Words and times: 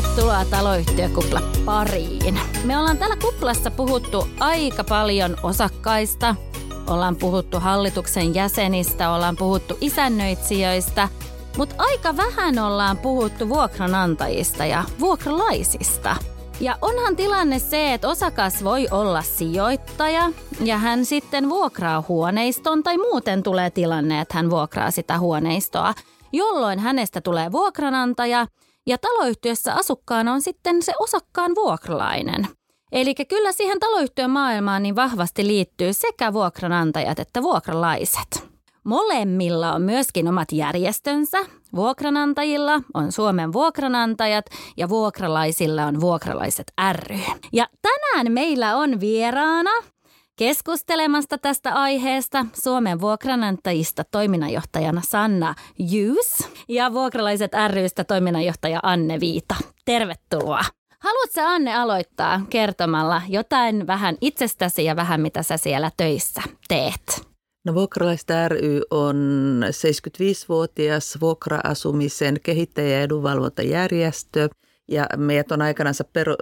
Tervetuloa 0.00 0.44
taloyhtiökupla 0.44 1.40
pariin. 1.64 2.40
Me 2.64 2.78
ollaan 2.78 2.98
täällä 2.98 3.16
kuplassa 3.16 3.70
puhuttu 3.70 4.28
aika 4.38 4.84
paljon 4.84 5.36
osakkaista, 5.42 6.34
ollaan 6.86 7.16
puhuttu 7.16 7.60
hallituksen 7.60 8.34
jäsenistä, 8.34 9.10
ollaan 9.10 9.36
puhuttu 9.36 9.78
isännöitsijöistä, 9.80 11.08
mutta 11.56 11.74
aika 11.78 12.16
vähän 12.16 12.58
ollaan 12.58 12.98
puhuttu 12.98 13.48
vuokranantajista 13.48 14.66
ja 14.66 14.84
vuokralaisista. 15.00 16.16
Ja 16.60 16.78
onhan 16.82 17.16
tilanne 17.16 17.58
se, 17.58 17.94
että 17.94 18.08
osakas 18.08 18.64
voi 18.64 18.88
olla 18.90 19.22
sijoittaja 19.22 20.30
ja 20.60 20.78
hän 20.78 21.04
sitten 21.04 21.48
vuokraa 21.48 22.04
huoneiston 22.08 22.82
tai 22.82 22.98
muuten 22.98 23.42
tulee 23.42 23.70
tilanne, 23.70 24.20
että 24.20 24.34
hän 24.34 24.50
vuokraa 24.50 24.90
sitä 24.90 25.18
huoneistoa, 25.18 25.94
jolloin 26.32 26.78
hänestä 26.78 27.20
tulee 27.20 27.52
vuokranantaja– 27.52 28.46
ja 28.86 28.98
taloyhtiössä 28.98 29.74
asukkaana 29.74 30.32
on 30.32 30.42
sitten 30.42 30.82
se 30.82 30.92
osakkaan 30.98 31.54
vuokralainen. 31.54 32.46
Eli 32.92 33.14
kyllä 33.14 33.52
siihen 33.52 33.80
taloyhtiön 33.80 34.30
maailmaan 34.30 34.82
niin 34.82 34.96
vahvasti 34.96 35.46
liittyy 35.46 35.92
sekä 35.92 36.32
vuokranantajat 36.32 37.18
että 37.18 37.42
vuokralaiset. 37.42 38.50
Molemmilla 38.84 39.72
on 39.72 39.82
myöskin 39.82 40.28
omat 40.28 40.52
järjestönsä. 40.52 41.38
Vuokranantajilla 41.74 42.80
on 42.94 43.12
Suomen 43.12 43.52
vuokranantajat 43.52 44.44
ja 44.76 44.88
vuokralaisilla 44.88 45.84
on 45.84 46.00
vuokralaiset 46.00 46.72
ry. 46.92 47.20
Ja 47.52 47.66
tänään 47.82 48.32
meillä 48.32 48.76
on 48.76 49.00
vieraana 49.00 49.70
keskustelemasta 50.40 51.38
tästä 51.38 51.72
aiheesta 51.74 52.46
Suomen 52.52 53.00
vuokranantajista 53.00 54.04
toiminnanjohtajana 54.10 55.02
Sanna 55.04 55.54
Jyys 55.78 56.48
ja 56.68 56.92
vuokralaiset 56.92 57.52
rystä 57.68 58.04
toiminnanjohtaja 58.04 58.80
Anne 58.82 59.20
Viita. 59.20 59.54
Tervetuloa. 59.84 60.60
Haluatko 60.98 61.40
Anne 61.40 61.74
aloittaa 61.74 62.40
kertomalla 62.50 63.22
jotain 63.28 63.86
vähän 63.86 64.16
itsestäsi 64.20 64.84
ja 64.84 64.96
vähän 64.96 65.20
mitä 65.20 65.42
sä 65.42 65.56
siellä 65.56 65.90
töissä 65.96 66.42
teet? 66.68 67.22
No 67.64 67.74
Vuokralaiset 67.74 68.28
ry 68.48 68.80
on 68.90 69.16
75-vuotias 69.64 71.18
vuokra-asumisen 71.20 72.36
kehittäjä- 72.42 72.96
ja 72.96 73.02
edunvalvontajärjestö– 73.02 74.48
ja 74.90 75.06
meidät 75.16 75.52
on 75.52 75.62
aikanaan 75.62 75.94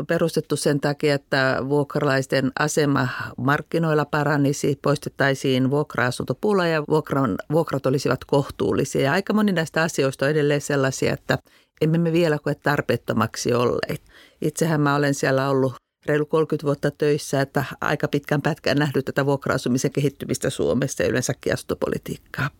perustettu 0.08 0.56
sen 0.56 0.80
takia, 0.80 1.14
että 1.14 1.56
vuokralaisten 1.68 2.52
asema 2.58 3.08
markkinoilla 3.36 4.04
paranisi, 4.04 4.78
poistettaisiin 4.82 5.70
vuokra-asuntopula 5.70 6.66
ja 6.66 6.84
vuokran, 6.88 7.38
vuokrat 7.52 7.86
olisivat 7.86 8.24
kohtuullisia. 8.24 9.02
Ja 9.02 9.12
aika 9.12 9.32
moni 9.32 9.52
näistä 9.52 9.82
asioista 9.82 10.24
on 10.24 10.30
edelleen 10.30 10.60
sellaisia, 10.60 11.12
että 11.12 11.38
emme 11.80 11.98
me 11.98 12.12
vielä 12.12 12.38
koe 12.38 12.54
tarpeettomaksi 12.54 13.54
olleet. 13.54 14.02
Itsehän 14.42 14.80
mä 14.80 14.94
olen 14.94 15.14
siellä 15.14 15.48
ollut 15.48 15.74
reilu 16.06 16.26
30 16.26 16.66
vuotta 16.66 16.90
töissä, 16.90 17.40
että 17.40 17.64
aika 17.80 18.08
pitkän 18.08 18.42
pätkän 18.42 18.76
nähnyt 18.76 19.04
tätä 19.04 19.26
vuokra-asumisen 19.26 19.92
kehittymistä 19.92 20.50
Suomessa 20.50 21.02
ja 21.02 21.08
yleensäkin 21.08 21.52
asuntopolitiikkaa. 21.52 22.50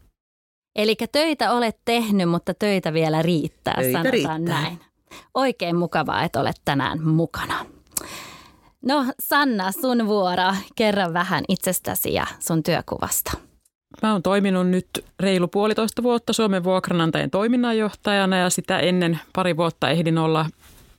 Eli 0.77 0.97
töitä 1.13 1.53
olet 1.53 1.77
tehnyt, 1.85 2.29
mutta 2.29 2.55
töitä 2.55 2.93
vielä 2.93 3.23
riittää, 3.23 3.75
töitä 3.75 3.93
sanotaan 3.93 4.13
riittää. 4.13 4.39
näin. 4.39 4.88
Oikein 5.35 5.77
mukavaa, 5.77 6.25
että 6.25 6.41
olet 6.41 6.61
tänään 6.65 7.03
mukana. 7.03 7.67
No 8.83 9.05
Sanna, 9.21 9.73
sun 9.73 10.07
vuoro. 10.07 10.55
Kerro 10.77 11.13
vähän 11.13 11.45
itsestäsi 11.49 12.15
ja 12.15 12.27
sun 12.41 12.63
työkuvasta. 12.63 13.33
Mä 14.03 14.13
oon 14.13 14.23
toiminut 14.23 14.69
nyt 14.69 14.89
reilu 15.21 15.49
puolitoista 15.49 16.03
vuotta 16.03 16.33
Suomen 16.33 16.65
vuokranantajien 16.65 17.31
toiminnanjohtajana 17.31 18.39
ja 18.39 18.51
sitä 18.51 18.79
ennen 18.79 19.21
pari 19.35 19.57
vuotta 19.57 19.91
ehdin 19.91 20.19
olla 20.19 20.47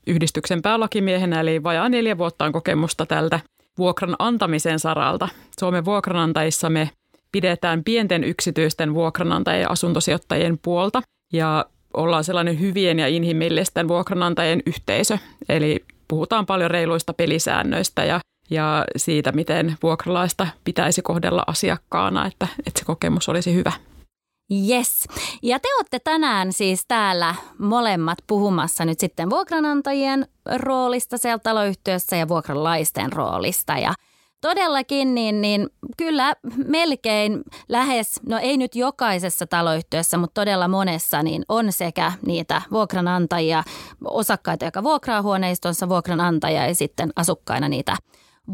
yhdistyksen 0.07 0.61
päälakimiehenä, 0.61 1.39
eli 1.41 1.63
vajaa 1.63 1.89
neljä 1.89 2.17
vuotta 2.17 2.45
on 2.45 2.51
kokemusta 2.51 3.05
tältä 3.05 3.39
vuokran 3.77 4.15
antamisen 4.19 4.79
saralta. 4.79 5.29
Suomen 5.59 5.85
vuokranantajissa 5.85 6.69
me 6.69 6.89
pidetään 7.31 7.83
pienten 7.83 8.23
yksityisten 8.23 8.93
vuokranantajien 8.93 9.61
ja 9.61 9.69
asuntosijoittajien 9.69 10.59
puolta 10.61 11.01
ja 11.33 11.65
ollaan 11.93 12.23
sellainen 12.23 12.59
hyvien 12.59 12.99
ja 12.99 13.07
inhimillisten 13.07 13.87
vuokranantajien 13.87 14.61
yhteisö. 14.65 15.17
Eli 15.49 15.85
puhutaan 16.07 16.45
paljon 16.45 16.71
reiluista 16.71 17.13
pelisäännöistä 17.13 18.05
ja, 18.05 18.19
ja 18.49 18.85
siitä, 18.95 19.31
miten 19.31 19.77
vuokralaista 19.83 20.47
pitäisi 20.63 21.01
kohdella 21.01 21.43
asiakkaana, 21.47 22.25
että, 22.25 22.47
että 22.67 22.79
se 22.79 22.85
kokemus 22.85 23.29
olisi 23.29 23.53
hyvä. 23.53 23.71
Yes. 24.69 25.07
Ja 25.43 25.59
te 25.59 25.67
olette 25.77 25.99
tänään 25.99 26.53
siis 26.53 26.83
täällä 26.87 27.35
molemmat 27.57 28.17
puhumassa 28.27 28.85
nyt 28.85 28.99
sitten 28.99 29.29
vuokranantajien 29.29 30.27
roolista 30.55 31.17
siellä 31.17 31.39
taloyhtiössä 31.39 32.15
ja 32.15 32.27
vuokralaisten 32.27 33.13
roolista. 33.13 33.73
Ja 33.73 33.93
Todellakin, 34.41 35.15
niin, 35.15 35.41
niin 35.41 35.69
kyllä 35.97 36.33
melkein 36.65 37.43
lähes, 37.69 38.19
no 38.29 38.37
ei 38.37 38.57
nyt 38.57 38.75
jokaisessa 38.75 39.47
taloyhtiössä, 39.47 40.17
mutta 40.17 40.41
todella 40.41 40.67
monessa, 40.67 41.23
niin 41.23 41.43
on 41.49 41.71
sekä 41.71 42.11
niitä 42.25 42.61
vuokranantajia, 42.71 43.63
osakkaita, 44.05 44.65
jotka 44.65 44.83
vuokraa 44.83 45.21
huoneistonsa, 45.21 45.89
vuokranantajia 45.89 46.67
ja 46.67 46.75
sitten 46.75 47.09
asukkaina 47.15 47.69
niitä 47.69 47.95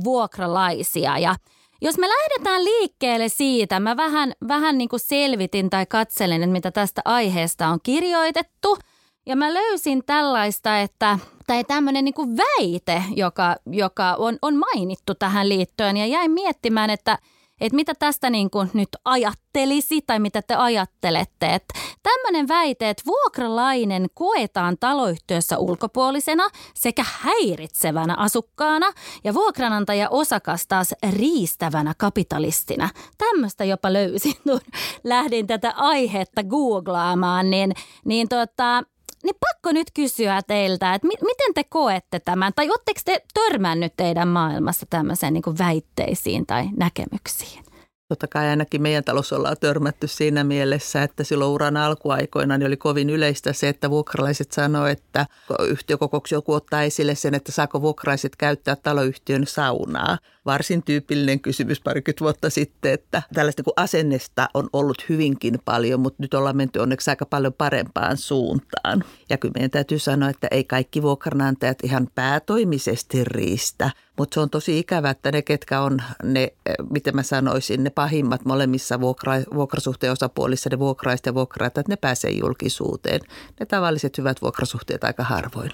vuokralaisia. 0.03 1.17
Ja 1.17 1.35
jos 1.81 1.97
me 1.97 2.07
lähdetään 2.07 2.65
liikkeelle 2.65 3.29
siitä, 3.29 3.79
mä 3.79 3.97
vähän, 3.97 4.33
vähän 4.47 4.77
niin 4.77 4.89
kuin 4.89 4.99
selvitin 4.99 5.69
tai 5.69 5.85
katselen, 5.85 6.43
että 6.43 6.51
mitä 6.51 6.71
tästä 6.71 7.01
aiheesta 7.05 7.67
on 7.67 7.79
kirjoitettu– 7.83 8.77
ja 9.25 9.35
mä 9.35 9.53
löysin 9.53 10.03
tällaista, 10.05 10.79
että 10.79 11.19
tai 11.47 11.63
tämmöinen 11.63 12.05
niin 12.05 12.13
kuin 12.13 12.37
väite, 12.37 13.03
joka, 13.15 13.55
joka 13.65 14.15
on, 14.15 14.37
on 14.41 14.55
mainittu 14.57 15.15
tähän 15.15 15.49
liittyen 15.49 15.97
ja 15.97 16.05
jäin 16.05 16.31
miettimään, 16.31 16.89
että, 16.89 17.17
että 17.61 17.75
mitä 17.75 17.93
tästä 17.99 18.29
niin 18.29 18.49
kuin 18.49 18.69
nyt 18.73 18.89
ajattelisi 19.05 20.01
tai 20.01 20.19
mitä 20.19 20.41
te 20.41 20.55
ajattelette. 20.55 21.55
Että 21.55 21.79
tämmöinen 22.03 22.47
väite, 22.47 22.89
että 22.89 23.03
vuokralainen 23.05 24.07
koetaan 24.13 24.77
taloyhtiössä 24.79 25.57
ulkopuolisena 25.57 26.47
sekä 26.73 27.05
häiritsevänä 27.07 28.15
asukkaana 28.17 28.91
ja 29.23 29.33
vuokranantaja 29.33 30.09
osakas 30.09 30.67
taas 30.67 30.93
riistävänä 31.11 31.93
kapitalistina. 31.97 32.89
Tämmöistä 33.17 33.63
jopa 33.63 33.93
löysin, 33.93 34.35
kun 34.43 34.59
lähdin 35.03 35.47
tätä 35.47 35.73
aihetta 35.75 36.43
googlaamaan, 36.43 37.49
niin, 37.49 37.71
niin 38.05 38.29
tota, 38.29 38.83
niin 39.25 39.35
pakko 39.39 39.71
nyt 39.71 39.87
kysyä 39.93 40.41
teiltä, 40.47 40.93
että 40.93 41.07
mi- 41.07 41.13
miten 41.21 41.53
te 41.53 41.63
koette 41.63 42.19
tämän? 42.19 42.53
Tai 42.55 42.69
oletteko 42.69 42.99
te 43.05 43.21
törmännyt 43.33 43.93
teidän 43.97 44.27
maailmassa 44.27 44.85
tämmöiseen 44.89 45.33
niin 45.33 45.57
väitteisiin 45.59 46.45
tai 46.45 46.65
näkemyksiin? 46.77 47.65
Totta 48.07 48.27
kai 48.27 48.47
ainakin 48.47 48.81
meidän 48.81 49.03
talossa 49.03 49.35
ollaan 49.35 49.57
törmätty 49.59 50.07
siinä 50.07 50.43
mielessä, 50.43 51.03
että 51.03 51.23
silloin 51.23 51.51
uran 51.51 51.77
alkuaikoina 51.77 52.57
niin 52.57 52.67
oli 52.67 52.77
kovin 52.77 53.09
yleistä 53.09 53.53
se, 53.53 53.69
että 53.69 53.89
vuokralaiset 53.89 54.51
sanoivat, 54.51 54.99
että 54.99 55.25
yhtiökokouksi 55.59 56.35
joku 56.35 56.53
ottaa 56.53 56.83
esille 56.83 57.15
sen, 57.15 57.35
että 57.35 57.51
saako 57.51 57.81
vuokralaiset 57.81 58.35
käyttää 58.35 58.75
taloyhtiön 58.75 59.47
saunaa. 59.47 60.17
Varsin 60.45 60.83
tyypillinen 60.83 61.39
kysymys 61.39 61.81
parikymmentä 61.81 62.23
vuotta 62.23 62.49
sitten, 62.49 62.93
että 62.93 63.21
tällaista 63.33 63.63
kuin 63.63 63.73
asennesta 63.77 64.49
on 64.53 64.69
ollut 64.73 65.09
hyvinkin 65.09 65.59
paljon, 65.65 65.99
mutta 65.99 66.23
nyt 66.23 66.33
ollaan 66.33 66.57
menty 66.57 66.79
onneksi 66.79 67.09
aika 67.09 67.25
paljon 67.25 67.53
parempaan 67.53 68.17
suuntaan. 68.17 69.03
Ja 69.29 69.37
kyllä 69.37 69.53
meidän 69.53 69.71
täytyy 69.71 69.99
sanoa, 69.99 70.29
että 70.29 70.47
ei 70.51 70.63
kaikki 70.63 71.01
vuokranantajat 71.01 71.77
ihan 71.83 72.07
päätoimisesti 72.15 73.23
riistä– 73.23 73.89
mutta 74.17 74.33
se 74.33 74.39
on 74.39 74.49
tosi 74.49 74.79
ikävä, 74.79 75.09
että 75.09 75.31
ne, 75.31 75.41
ketkä 75.41 75.81
on 75.81 76.01
ne, 76.23 76.43
eh, 76.43 76.75
miten 76.89 77.15
mä 77.15 77.23
sanoisin, 77.23 77.83
ne 77.83 77.89
pahimmat 77.89 78.45
molemmissa 78.45 79.01
vuokra, 79.01 79.33
vuokrasuhteen 79.53 80.11
osapuolissa, 80.11 80.69
ne 80.69 80.79
vuokraiset 80.79 81.25
ja 81.25 81.33
vuokraat, 81.33 81.77
että 81.77 81.91
ne 81.91 81.95
pääsee 81.95 82.31
julkisuuteen. 82.31 83.21
Ne 83.59 83.65
tavalliset 83.65 84.17
hyvät 84.17 84.41
vuokrasuhteet 84.41 85.03
aika 85.03 85.23
harvoin. 85.23 85.71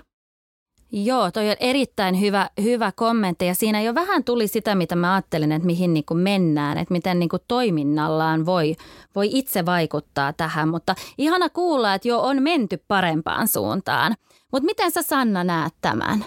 Joo, 0.93 1.31
toi 1.31 1.49
on 1.49 1.55
erittäin 1.59 2.19
hyvä, 2.19 2.49
hyvä 2.61 2.91
kommentti 2.95 3.45
ja 3.45 3.55
siinä 3.55 3.81
jo 3.81 3.95
vähän 3.95 4.23
tuli 4.23 4.47
sitä, 4.47 4.75
mitä 4.75 4.95
mä 4.95 5.13
ajattelin, 5.13 5.51
että 5.51 5.65
mihin 5.65 5.93
niin 5.93 6.05
kuin 6.05 6.19
mennään, 6.19 6.77
että 6.77 6.91
miten 6.91 7.19
niin 7.19 7.29
kuin 7.29 7.41
toiminnallaan 7.47 8.45
voi, 8.45 8.75
voi 9.15 9.29
itse 9.31 9.65
vaikuttaa 9.65 10.33
tähän, 10.33 10.69
mutta 10.69 10.95
ihana 11.17 11.49
kuulla, 11.49 11.93
että 11.93 12.07
jo 12.07 12.21
on 12.21 12.43
menty 12.43 12.83
parempaan 12.87 13.47
suuntaan. 13.47 14.15
Mutta 14.51 14.65
miten 14.65 14.91
sä 14.91 15.01
Sanna 15.01 15.43
näet 15.43 15.73
tämän? 15.81 16.25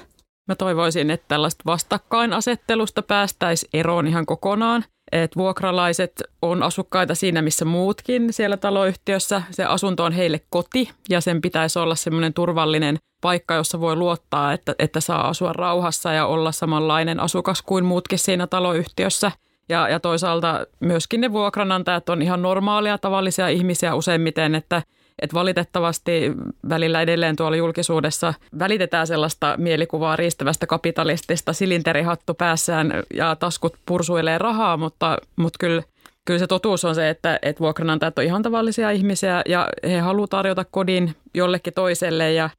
Mä 0.48 0.54
toivoisin, 0.54 1.10
että 1.10 1.24
tällaista 1.28 1.62
vastakkainasettelusta 1.66 3.02
päästäisiin 3.02 3.70
eroon 3.74 4.06
ihan 4.06 4.26
kokonaan. 4.26 4.84
Että 5.22 5.38
vuokralaiset 5.38 6.22
on 6.42 6.62
asukkaita 6.62 7.14
siinä, 7.14 7.42
missä 7.42 7.64
muutkin 7.64 8.32
siellä 8.32 8.56
taloyhtiössä. 8.56 9.42
Se 9.50 9.64
asunto 9.64 10.04
on 10.04 10.12
heille 10.12 10.40
koti 10.50 10.90
ja 11.08 11.20
sen 11.20 11.40
pitäisi 11.40 11.78
olla 11.78 11.94
semmoinen 11.94 12.34
turvallinen 12.34 12.98
paikka, 13.20 13.54
jossa 13.54 13.80
voi 13.80 13.96
luottaa, 13.96 14.52
että, 14.52 14.74
että 14.78 15.00
saa 15.00 15.28
asua 15.28 15.52
rauhassa 15.52 16.12
ja 16.12 16.26
olla 16.26 16.52
samanlainen 16.52 17.20
asukas 17.20 17.62
kuin 17.62 17.84
muutkin 17.84 18.18
siinä 18.18 18.46
taloyhtiössä. 18.46 19.32
Ja, 19.68 19.88
ja 19.88 20.00
toisaalta 20.00 20.66
myöskin 20.80 21.20
ne 21.20 21.32
vuokranantajat 21.32 22.08
on 22.08 22.22
ihan 22.22 22.42
normaalia 22.42 22.98
tavallisia 22.98 23.48
ihmisiä 23.48 23.94
useimmiten, 23.94 24.54
että 24.54 24.82
että 25.22 25.34
valitettavasti 25.34 26.32
välillä 26.68 27.02
edelleen 27.02 27.36
tuolla 27.36 27.56
julkisuudessa 27.56 28.34
välitetään 28.58 29.06
sellaista 29.06 29.54
mielikuvaa 29.58 30.16
riistävästä 30.16 30.66
kapitalistista 30.66 31.52
silinterihattu 31.52 32.34
päässään 32.34 32.92
ja 33.14 33.36
taskut 33.36 33.76
pursuilee 33.86 34.38
rahaa, 34.38 34.76
mutta, 34.76 35.18
mutta 35.36 35.56
kyllä 35.60 35.82
kyllä 36.24 36.38
se 36.38 36.46
totuus 36.46 36.84
on 36.84 36.94
se, 36.94 37.08
että, 37.08 37.38
että 37.42 37.60
vuokranantajat 37.60 38.18
on 38.18 38.24
ihan 38.24 38.42
tavallisia 38.42 38.90
ihmisiä 38.90 39.42
ja 39.48 39.68
he 39.82 39.98
haluavat 39.98 40.30
tarjota 40.30 40.64
kodin 40.70 41.16
jollekin 41.34 41.72
toiselle 41.72 42.32
ja, 42.32 42.50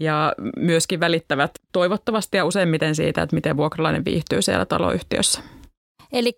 ja 0.00 0.32
myöskin 0.56 1.00
välittävät 1.00 1.50
toivottavasti 1.72 2.36
ja 2.36 2.44
useimmiten 2.44 2.94
siitä, 2.94 3.22
että 3.22 3.36
miten 3.36 3.56
vuokralainen 3.56 4.04
viihtyy 4.04 4.42
siellä 4.42 4.66
taloyhtiössä. 4.66 5.40
Eli 6.12 6.36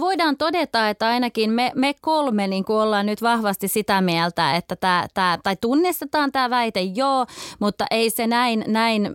voidaan 0.00 0.36
todeta, 0.36 0.88
että 0.88 1.06
ainakin 1.06 1.50
me, 1.50 1.72
me 1.74 1.94
kolme 2.00 2.46
niin 2.46 2.64
kuin 2.64 2.76
ollaan 2.76 3.06
nyt 3.06 3.22
vahvasti 3.22 3.68
sitä 3.68 4.00
mieltä, 4.00 4.56
että 4.56 4.76
tämä, 4.76 5.06
tämä, 5.14 5.38
tai 5.42 5.56
tunnistetaan 5.60 6.32
tämä 6.32 6.50
väite, 6.50 6.80
joo, 6.80 7.26
mutta 7.60 7.86
ei 7.90 8.10
se 8.10 8.26
näin, 8.26 8.64
näin 8.66 9.10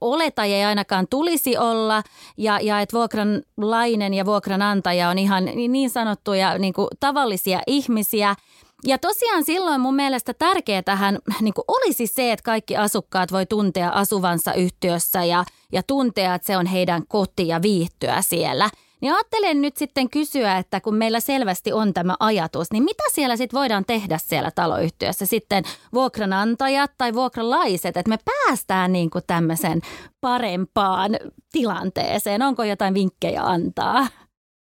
ole 0.00 0.30
tai 0.30 0.52
ei 0.52 0.64
ainakaan 0.64 1.06
tulisi 1.10 1.58
olla. 1.58 2.02
Ja, 2.36 2.58
ja 2.62 2.80
että 2.80 2.96
vuokranlainen 2.96 4.14
ja 4.14 4.26
vuokranantaja 4.26 5.08
on 5.08 5.18
ihan 5.18 5.44
niin 5.44 5.90
sanottuja 5.90 6.58
niin 6.58 6.74
kuin 6.74 6.88
tavallisia 7.00 7.60
ihmisiä– 7.66 8.34
ja 8.86 8.98
tosiaan 8.98 9.44
silloin 9.44 9.80
mun 9.80 9.94
mielestä 9.94 10.34
tärkeää 10.34 10.82
tähän 10.82 11.18
niin 11.40 11.54
olisi 11.68 12.06
se, 12.06 12.32
että 12.32 12.42
kaikki 12.42 12.76
asukkaat 12.76 13.32
voi 13.32 13.46
tuntea 13.46 13.90
asuvansa 13.90 14.54
yhtiössä 14.54 15.24
ja, 15.24 15.44
ja 15.72 15.82
tuntea, 15.82 16.34
että 16.34 16.46
se 16.46 16.56
on 16.56 16.66
heidän 16.66 17.06
koti 17.08 17.48
ja 17.48 17.62
viihtyä 17.62 18.22
siellä– 18.22 18.70
niin 19.04 19.14
ajattelen 19.14 19.62
nyt 19.62 19.76
sitten 19.76 20.10
kysyä, 20.10 20.58
että 20.58 20.80
kun 20.80 20.94
meillä 20.94 21.20
selvästi 21.20 21.72
on 21.72 21.94
tämä 21.94 22.16
ajatus, 22.20 22.72
niin 22.72 22.82
mitä 22.84 23.02
siellä 23.12 23.36
sitten 23.36 23.58
voidaan 23.58 23.84
tehdä 23.84 24.18
siellä 24.18 24.50
taloyhtiössä 24.50 25.26
sitten 25.26 25.64
vuokranantajat 25.94 26.90
tai 26.98 27.14
vuokralaiset, 27.14 27.96
että 27.96 28.08
me 28.08 28.18
päästään 28.24 28.92
niin 28.92 29.10
kuin 29.10 29.24
tämmöiseen 29.26 29.80
parempaan 30.20 31.16
tilanteeseen. 31.52 32.42
Onko 32.42 32.64
jotain 32.64 32.94
vinkkejä 32.94 33.42
antaa? 33.42 34.06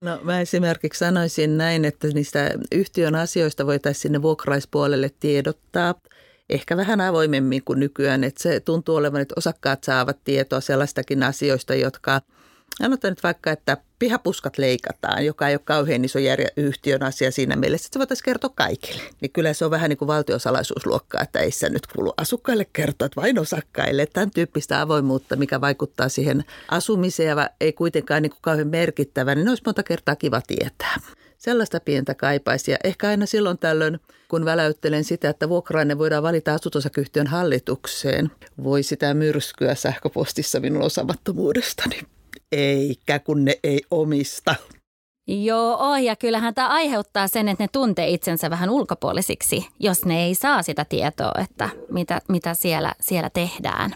No 0.04 0.20
mä 0.24 0.42
esimerkiksi 0.42 1.00
sanoisin 1.00 1.58
näin, 1.58 1.86
että 1.86 2.08
niistä 2.08 2.52
yhtiön 2.72 3.16
asioista 3.16 3.66
voitaisiin 3.66 4.02
sinne 4.02 4.22
vuokraispuolelle 4.22 5.10
tiedottaa 5.20 5.96
ehkä 6.50 6.78
vähän 6.78 7.02
avoimemmin 7.02 7.64
kuin 7.66 7.80
nykyään. 7.80 8.24
Että 8.24 8.44
se 8.44 8.60
tuntuu 8.60 8.96
olevan, 8.96 9.22
että 9.22 9.36
osakkaat 9.38 9.84
saavat 9.84 10.18
tietoa 10.24 10.62
sellaistakin 10.62 11.24
asioista, 11.24 11.76
jotka– 11.76 12.22
Sanotaan 12.78 13.12
nyt 13.12 13.24
vaikka, 13.24 13.52
että 13.52 13.78
pihapuskat 14.00 14.58
leikataan, 14.58 15.26
joka 15.26 15.48
ei 15.48 15.54
ole 15.56 15.62
kauhean 15.66 16.06
iso 16.06 16.20
järjä, 16.20 16.50
yhtiön 16.58 17.04
asia 17.04 17.32
siinä 17.32 17.56
mielessä, 17.56 17.88
että 17.88 17.94
se 17.94 18.00
voitaisiin 18.00 18.26
kertoa 18.26 18.52
kaikille. 18.56 19.02
Niin 19.22 19.32
kyllä 19.32 19.54
se 19.54 19.66
on 19.66 19.72
vähän 19.72 19.90
niin 19.90 19.98
kuin 19.98 20.08
valtiosalaisuusluokkaa, 20.08 21.22
että 21.22 21.40
ei 21.40 21.52
se 21.52 21.70
nyt 21.70 21.88
kuulu 21.88 22.14
asukkaille 22.18 22.66
kertoa, 22.74 23.06
että 23.06 23.22
vain 23.22 23.40
osakkaille. 23.40 24.06
Tämän 24.06 24.32
tyyppistä 24.32 24.82
avoimuutta, 24.82 25.36
mikä 25.36 25.62
vaikuttaa 25.62 26.10
siihen 26.10 26.44
asumiseen 26.72 27.30
ja 27.30 27.50
ei 27.62 27.74
kuitenkaan 27.74 28.22
niin 28.22 28.32
kuin 28.32 28.42
kauhean 28.42 28.68
merkittävä, 28.68 29.36
niin 29.36 29.50
olisi 29.50 29.64
monta 29.66 29.84
kertaa 29.84 30.16
kiva 30.16 30.42
tietää. 30.48 30.96
Sellaista 31.38 31.80
pientä 31.80 32.16
kaipaisi 32.16 32.72
ja 32.72 32.78
ehkä 32.84 33.08
aina 33.08 33.26
silloin 33.26 33.58
tällöin, 33.58 34.00
kun 34.28 34.46
väläyttelen 34.46 35.04
sitä, 35.04 35.30
että 35.30 35.50
vuokrainen 35.50 35.98
voidaan 35.98 36.24
valita 36.24 36.54
asuntosakeyhtiön 36.54 37.28
hallitukseen, 37.28 38.32
voi 38.64 38.84
sitä 38.84 39.14
myrskyä 39.14 39.76
sähköpostissa 39.76 40.60
minun 40.60 40.84
osamattomuudestani 40.84 42.00
eikä 42.52 43.20
kun 43.20 43.46
ne 43.46 43.60
ei 43.64 43.82
omista. 43.92 44.56
Joo, 45.28 45.96
ja 45.96 46.16
kyllähän 46.16 46.54
tämä 46.54 46.68
aiheuttaa 46.68 47.28
sen, 47.28 47.48
että 47.48 47.64
ne 47.64 47.68
tuntee 47.72 48.08
itsensä 48.08 48.50
vähän 48.50 48.70
ulkopuolisiksi, 48.70 49.68
jos 49.80 50.06
ne 50.06 50.24
ei 50.24 50.36
saa 50.36 50.62
sitä 50.62 50.86
tietoa, 50.86 51.32
että 51.42 51.70
mitä, 51.92 52.22
mitä 52.28 52.54
siellä, 52.54 52.94
siellä 53.00 53.30
tehdään. 53.30 53.92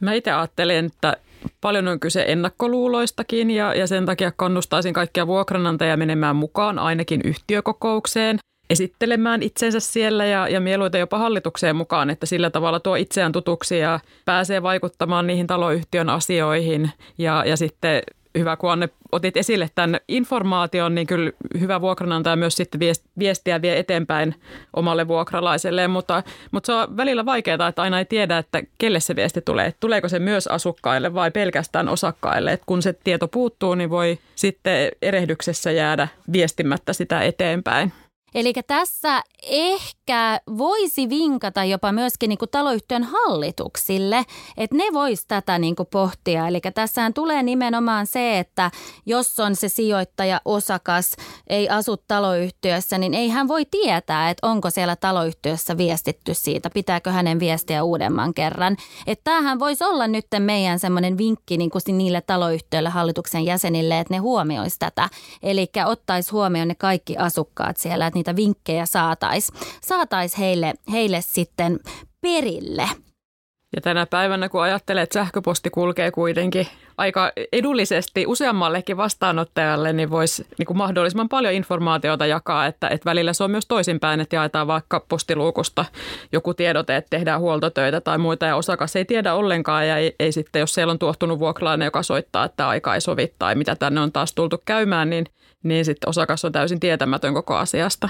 Mä 0.00 0.12
itse 0.12 0.32
ajattelen, 0.32 0.84
että 0.84 1.16
paljon 1.60 1.88
on 1.88 2.00
kyse 2.00 2.24
ennakkoluuloistakin 2.28 3.50
ja, 3.50 3.74
ja 3.74 3.86
sen 3.86 4.06
takia 4.06 4.32
kannustaisin 4.36 4.92
kaikkia 4.94 5.26
vuokranantajia 5.26 5.96
menemään 5.96 6.36
mukaan 6.36 6.78
ainakin 6.78 7.20
yhtiökokoukseen– 7.24 8.38
esittelemään 8.70 9.42
itsensä 9.42 9.80
siellä 9.80 10.24
ja, 10.24 10.48
ja 10.48 10.60
mieluiten 10.60 10.98
jopa 10.98 11.18
hallitukseen 11.18 11.76
mukaan, 11.76 12.10
että 12.10 12.26
sillä 12.26 12.50
tavalla 12.50 12.80
tuo 12.80 12.94
itseään 12.94 13.32
tutuksi 13.32 13.78
ja 13.78 14.00
pääsee 14.24 14.62
vaikuttamaan 14.62 15.26
niihin 15.26 15.46
taloyhtiön 15.46 16.08
asioihin 16.08 16.90
ja, 17.18 17.44
ja 17.46 17.56
sitten 17.56 18.02
hyvä, 18.38 18.56
kun 18.56 18.72
Anne 18.72 18.88
otit 19.12 19.36
esille 19.36 19.70
tämän 19.74 20.00
informaation, 20.08 20.94
niin 20.94 21.06
kyllä 21.06 21.32
hyvä 21.60 21.80
vuokranantaja 21.80 22.36
myös 22.36 22.56
sitten 22.56 22.80
viestiä 23.18 23.62
vie 23.62 23.78
eteenpäin 23.78 24.34
omalle 24.72 25.08
vuokralaiselleen, 25.08 25.90
mutta, 25.90 26.22
mutta 26.50 26.66
se 26.66 26.72
on 26.72 26.96
välillä 26.96 27.24
vaikeaa, 27.24 27.68
että 27.68 27.82
aina 27.82 27.98
ei 27.98 28.04
tiedä, 28.04 28.38
että 28.38 28.62
kelle 28.78 29.00
se 29.00 29.16
viesti 29.16 29.40
tulee. 29.40 29.74
Tuleeko 29.80 30.08
se 30.08 30.18
myös 30.18 30.46
asukkaille 30.46 31.14
vai 31.14 31.30
pelkästään 31.30 31.88
osakkaille. 31.88 32.52
että 32.52 32.66
kun 32.66 32.82
se 32.82 32.92
tieto 33.04 33.28
puuttuu, 33.28 33.74
niin 33.74 33.90
voi 33.90 34.18
sitten 34.34 34.88
erehdyksessä 35.02 35.70
jäädä 35.70 36.08
viestimättä 36.32 36.92
sitä 36.92 37.22
eteenpäin. 37.22 37.92
Eli 38.34 38.52
tässä 38.66 39.22
ehkä 39.42 40.40
voisi 40.58 41.08
vinkata 41.08 41.64
jopa 41.64 41.92
myöskin 41.92 42.28
niin 42.28 42.38
kuin 42.38 42.50
taloyhtiön 42.50 43.04
hallituksille, 43.04 44.24
että 44.56 44.76
ne 44.76 44.84
vois 44.92 45.24
tätä 45.28 45.58
niin 45.58 45.76
kuin 45.76 45.88
pohtia. 45.90 46.48
Eli 46.48 46.60
tässähän 46.74 47.14
tulee 47.14 47.42
nimenomaan 47.42 48.06
se, 48.06 48.38
että 48.38 48.70
jos 49.06 49.40
on 49.40 49.56
se 49.56 49.68
sijoittaja 49.68 50.40
osakas, 50.44 51.16
ei 51.46 51.68
asu 51.68 51.96
taloyhtiössä, 51.96 52.98
niin 52.98 53.14
ei 53.14 53.28
hän 53.28 53.48
voi 53.48 53.64
tietää, 53.64 54.30
että 54.30 54.46
onko 54.46 54.70
siellä 54.70 54.96
taloyhtiössä 54.96 55.76
viestitty 55.76 56.34
siitä, 56.34 56.70
pitääkö 56.70 57.10
hänen 57.10 57.40
viestiä 57.40 57.84
uudemman 57.84 58.34
kerran. 58.34 58.76
Että 59.06 59.24
tämähän 59.24 59.58
voisi 59.58 59.84
olla 59.84 60.06
nyt 60.06 60.26
meidän 60.38 60.78
semmoinen 60.78 61.18
vinkki 61.18 61.56
niin 61.56 61.70
kuin 61.70 61.82
niille 61.92 62.20
taloyhtiöille, 62.20 62.88
hallituksen 62.88 63.44
jäsenille, 63.44 64.00
että 64.00 64.14
ne 64.14 64.18
huomioisi 64.18 64.78
tätä. 64.78 65.08
Eli 65.42 65.66
ottaisi 65.86 66.30
huomioon 66.30 66.68
ne 66.68 66.74
kaikki 66.74 67.16
asukkaat 67.16 67.76
siellä, 67.76 68.06
että 68.20 68.32
niitä 68.32 68.36
vinkkejä 68.36 68.86
saataisiin 68.86 69.58
saatais 69.82 70.38
heille, 70.38 70.74
heille 70.92 71.20
sitten 71.20 71.80
perille. 72.20 72.88
Ja 73.76 73.80
tänä 73.80 74.06
päivänä, 74.06 74.48
kun 74.48 74.62
ajattelee, 74.62 75.02
että 75.02 75.14
sähköposti 75.14 75.70
kulkee 75.70 76.10
kuitenkin 76.10 76.66
aika 76.98 77.32
edullisesti 77.52 78.26
useammallekin 78.26 78.96
vastaanottajalle, 78.96 79.92
niin 79.92 80.10
voisi 80.10 80.46
niin 80.58 80.66
kuin 80.66 80.76
mahdollisimman 80.76 81.28
paljon 81.28 81.54
informaatiota 81.54 82.26
jakaa, 82.26 82.66
että, 82.66 82.88
että 82.88 83.04
välillä 83.04 83.32
se 83.32 83.44
on 83.44 83.50
myös 83.50 83.66
toisinpäin, 83.66 84.20
että 84.20 84.36
jaetaan 84.36 84.66
vaikka 84.66 85.04
postiluukusta 85.08 85.84
joku 86.32 86.54
tiedote, 86.54 86.96
että 86.96 87.10
tehdään 87.10 87.40
huoltotöitä 87.40 88.00
tai 88.00 88.18
muita, 88.18 88.46
ja 88.46 88.56
osakas 88.56 88.96
ei 88.96 89.04
tiedä 89.04 89.34
ollenkaan, 89.34 89.88
ja 89.88 89.96
ei, 89.96 90.14
ei 90.20 90.32
sitten, 90.32 90.60
jos 90.60 90.74
siellä 90.74 90.90
on 90.90 90.98
tuottunut 90.98 91.38
vuokralainen, 91.38 91.86
joka 91.86 92.02
soittaa, 92.02 92.44
että 92.44 92.68
aika 92.68 92.94
ei 92.94 93.00
sovi 93.00 93.34
tai 93.38 93.54
mitä 93.54 93.76
tänne 93.76 94.00
on 94.00 94.12
taas 94.12 94.34
tultu 94.34 94.62
käymään, 94.64 95.10
niin, 95.10 95.26
niin 95.68 95.84
sitten 95.84 96.08
osakas 96.08 96.44
on 96.44 96.52
täysin 96.52 96.80
tietämätön 96.80 97.34
koko 97.34 97.54
asiasta. 97.54 98.08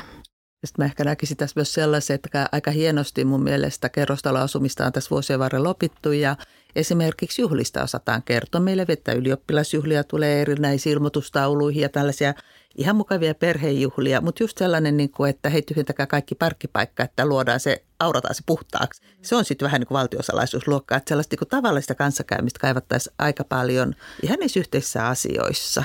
Sitten 0.67 0.83
mä 0.83 0.85
ehkä 0.85 1.05
näkisin 1.05 1.37
tässä 1.37 1.53
myös 1.57 1.73
sellaisen, 1.73 2.15
että 2.15 2.49
aika 2.53 2.71
hienosti 2.71 3.25
mun 3.25 3.43
mielestä 3.43 3.89
kerrostaloasumista 3.89 4.87
on 4.87 4.93
tässä 4.93 5.11
vuosien 5.11 5.39
varrella 5.39 5.69
opittu 5.69 6.13
ja 6.13 6.37
esimerkiksi 6.77 7.43
juhlista 7.43 7.83
osataan 7.83 8.23
kertoa. 8.23 8.61
Meille 8.61 8.87
vettä 8.89 9.13
ylioppilasjuhlia 9.13 10.05
tulee 10.05 10.41
erinäisiin 10.41 10.93
ilmoitustauluihin 10.93 11.83
ja 11.83 11.89
tällaisia 11.89 12.35
ihan 12.77 12.97
mukavia 12.97 13.35
perhejuhlia, 13.35 14.21
mutta 14.21 14.43
just 14.43 14.59
sellainen, 14.59 14.97
niin 14.97 15.11
kuin, 15.11 15.31
että 15.31 15.49
hei 15.49 15.63
tyhjentäkää 15.63 16.07
kaikki 16.07 16.35
parkkipaikka, 16.35 17.03
että 17.03 17.27
luodaan 17.27 17.61
se, 17.61 17.83
aurataan 18.01 18.35
se 18.35 18.43
puhtaaksi. 18.47 19.03
Se 19.23 19.37
on 19.37 19.45
sitten 19.45 19.67
vähän 19.67 19.81
niin 19.81 19.89
kuin 19.89 19.99
valtiosalaisuusluokkaa, 19.99 20.99
että 20.99 21.09
sellaista 21.09 21.33
niin 21.33 21.39
kuin 21.39 21.49
tavallista 21.49 21.95
kanssakäymistä 21.95 22.61
kaivattaisiin 22.61 23.15
aika 23.19 23.45
paljon 23.45 23.95
ihan 24.23 24.39
niissä 24.41 24.61
yhteisissä 24.61 25.07
asioissa 25.07 25.85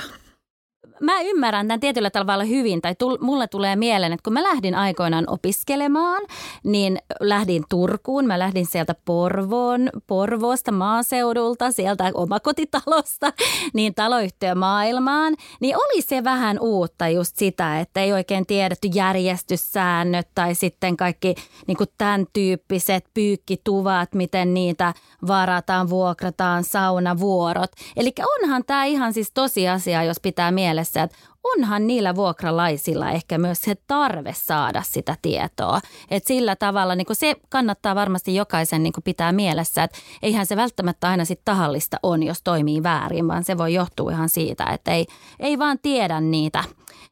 mä 1.02 1.20
ymmärrän 1.20 1.68
tämän 1.68 1.80
tietyllä 1.80 2.10
tavalla 2.10 2.44
hyvin, 2.44 2.82
tai 2.82 2.94
tull, 2.94 3.18
mulle 3.20 3.46
tulee 3.46 3.76
mieleen, 3.76 4.12
että 4.12 4.24
kun 4.24 4.32
mä 4.32 4.42
lähdin 4.42 4.74
aikoinaan 4.74 5.24
opiskelemaan, 5.26 6.22
niin 6.64 6.98
lähdin 7.20 7.64
Turkuun, 7.68 8.26
mä 8.26 8.38
lähdin 8.38 8.66
sieltä 8.66 8.94
Porvoon, 9.04 9.90
Porvoosta 10.06 10.72
maaseudulta, 10.72 11.72
sieltä 11.72 12.10
omakotitalosta, 12.14 13.32
niin 13.74 13.94
taloyhtiömaailmaan, 13.94 15.34
niin 15.60 15.76
oli 15.76 16.02
se 16.02 16.24
vähän 16.24 16.58
uutta 16.60 17.08
just 17.08 17.36
sitä, 17.36 17.80
että 17.80 18.00
ei 18.00 18.12
oikein 18.12 18.46
tiedetty 18.46 18.88
järjestyssäännöt 18.94 20.28
tai 20.34 20.54
sitten 20.54 20.96
kaikki 20.96 21.34
niin 21.66 21.76
kuin 21.76 21.90
tämän 21.98 22.26
tyyppiset 22.32 23.04
pyykkituvat, 23.14 24.14
miten 24.14 24.54
niitä 24.54 24.94
varataan, 25.26 25.90
vuokrataan, 25.90 26.64
saunavuorot. 26.64 27.70
Eli 27.96 28.12
onhan 28.40 28.64
tämä 28.66 28.84
ihan 28.84 29.12
siis 29.12 29.30
tosiasia, 29.34 30.02
jos 30.04 30.20
pitää 30.20 30.50
mielessä 30.50 30.91
mielessä, 30.92 31.02
että 31.02 31.32
onhan 31.44 31.86
niillä 31.86 32.14
vuokralaisilla 32.14 33.10
ehkä 33.10 33.38
myös 33.38 33.62
se 33.62 33.74
tarve 33.86 34.34
saada 34.36 34.82
sitä 34.82 35.16
tietoa. 35.22 35.80
Että 36.10 36.26
sillä 36.26 36.56
tavalla 36.56 36.94
niin 36.94 37.06
se 37.12 37.36
kannattaa 37.48 37.94
varmasti 37.94 38.34
jokaisen 38.34 38.82
niin 38.82 38.92
pitää 39.04 39.32
mielessä, 39.32 39.82
että 39.82 39.98
eihän 40.22 40.46
se 40.46 40.56
välttämättä 40.56 41.08
aina 41.08 41.24
sit 41.24 41.40
tahallista 41.44 41.96
on, 42.02 42.22
jos 42.22 42.42
toimii 42.44 42.82
väärin, 42.82 43.28
vaan 43.28 43.44
se 43.44 43.58
voi 43.58 43.74
johtua 43.74 44.10
ihan 44.10 44.28
siitä, 44.28 44.64
että 44.64 44.92
ei, 44.92 45.06
ei 45.40 45.58
vaan 45.58 45.78
tiedä 45.82 46.20
niitä, 46.20 46.64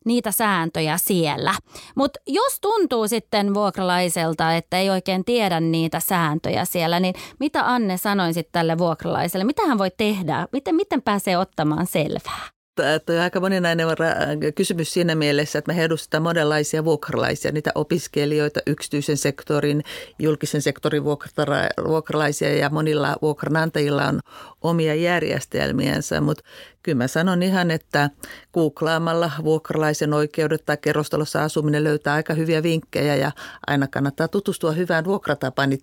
niitä 0.04 0.30
sääntöjä 0.30 0.98
siellä. 0.98 1.54
Mutta 1.94 2.20
jos 2.26 2.60
tuntuu 2.60 3.08
sitten 3.08 3.54
vuokralaiselta, 3.54 4.56
että 4.56 4.78
ei 4.78 4.90
oikein 4.90 5.24
tiedä 5.24 5.60
niitä 5.60 6.00
sääntöjä 6.00 6.64
siellä, 6.64 7.00
niin 7.00 7.14
mitä 7.40 7.66
Anne 7.66 7.96
sanoisit 7.96 8.48
tälle 8.52 8.78
vuokralaiselle? 8.78 9.44
Mitä 9.44 9.66
hän 9.66 9.78
voi 9.78 9.90
tehdä? 9.96 10.48
Miten, 10.52 10.74
miten 10.74 11.02
pääsee 11.02 11.38
ottamaan 11.38 11.86
selvää? 11.86 12.59
On 12.78 13.20
aika 13.22 13.40
moninainen 13.40 13.86
kysymys 14.54 14.92
siinä 14.92 15.14
mielessä, 15.14 15.58
että 15.58 15.72
me 15.72 15.84
edustetaan 15.84 16.22
monenlaisia 16.22 16.84
vuokralaisia, 16.84 17.52
niitä 17.52 17.70
opiskelijoita, 17.74 18.60
yksityisen 18.66 19.16
sektorin, 19.16 19.84
julkisen 20.18 20.62
sektorin 20.62 21.04
vuokralaisia 21.88 22.56
ja 22.56 22.70
monilla 22.70 23.16
vuokranantajilla 23.22 24.06
on 24.06 24.20
omia 24.62 24.94
järjestelmiänsä, 24.94 26.20
mutta 26.20 26.44
kyllä 26.82 26.96
mä 26.96 27.08
sanon 27.08 27.42
ihan, 27.42 27.70
että 27.70 28.10
googlaamalla 28.54 29.30
vuokralaisen 29.44 30.14
oikeudet 30.14 30.64
tai 30.64 30.76
kerrostalossa 30.76 31.44
asuminen 31.44 31.84
löytää 31.84 32.14
aika 32.14 32.34
hyviä 32.34 32.62
vinkkejä 32.62 33.16
ja 33.16 33.32
aina 33.66 33.86
kannattaa 33.86 34.28
tutustua 34.28 34.72
hyvään 34.72 35.04
vuokratapaan, 35.04 35.70
niin 35.70 35.80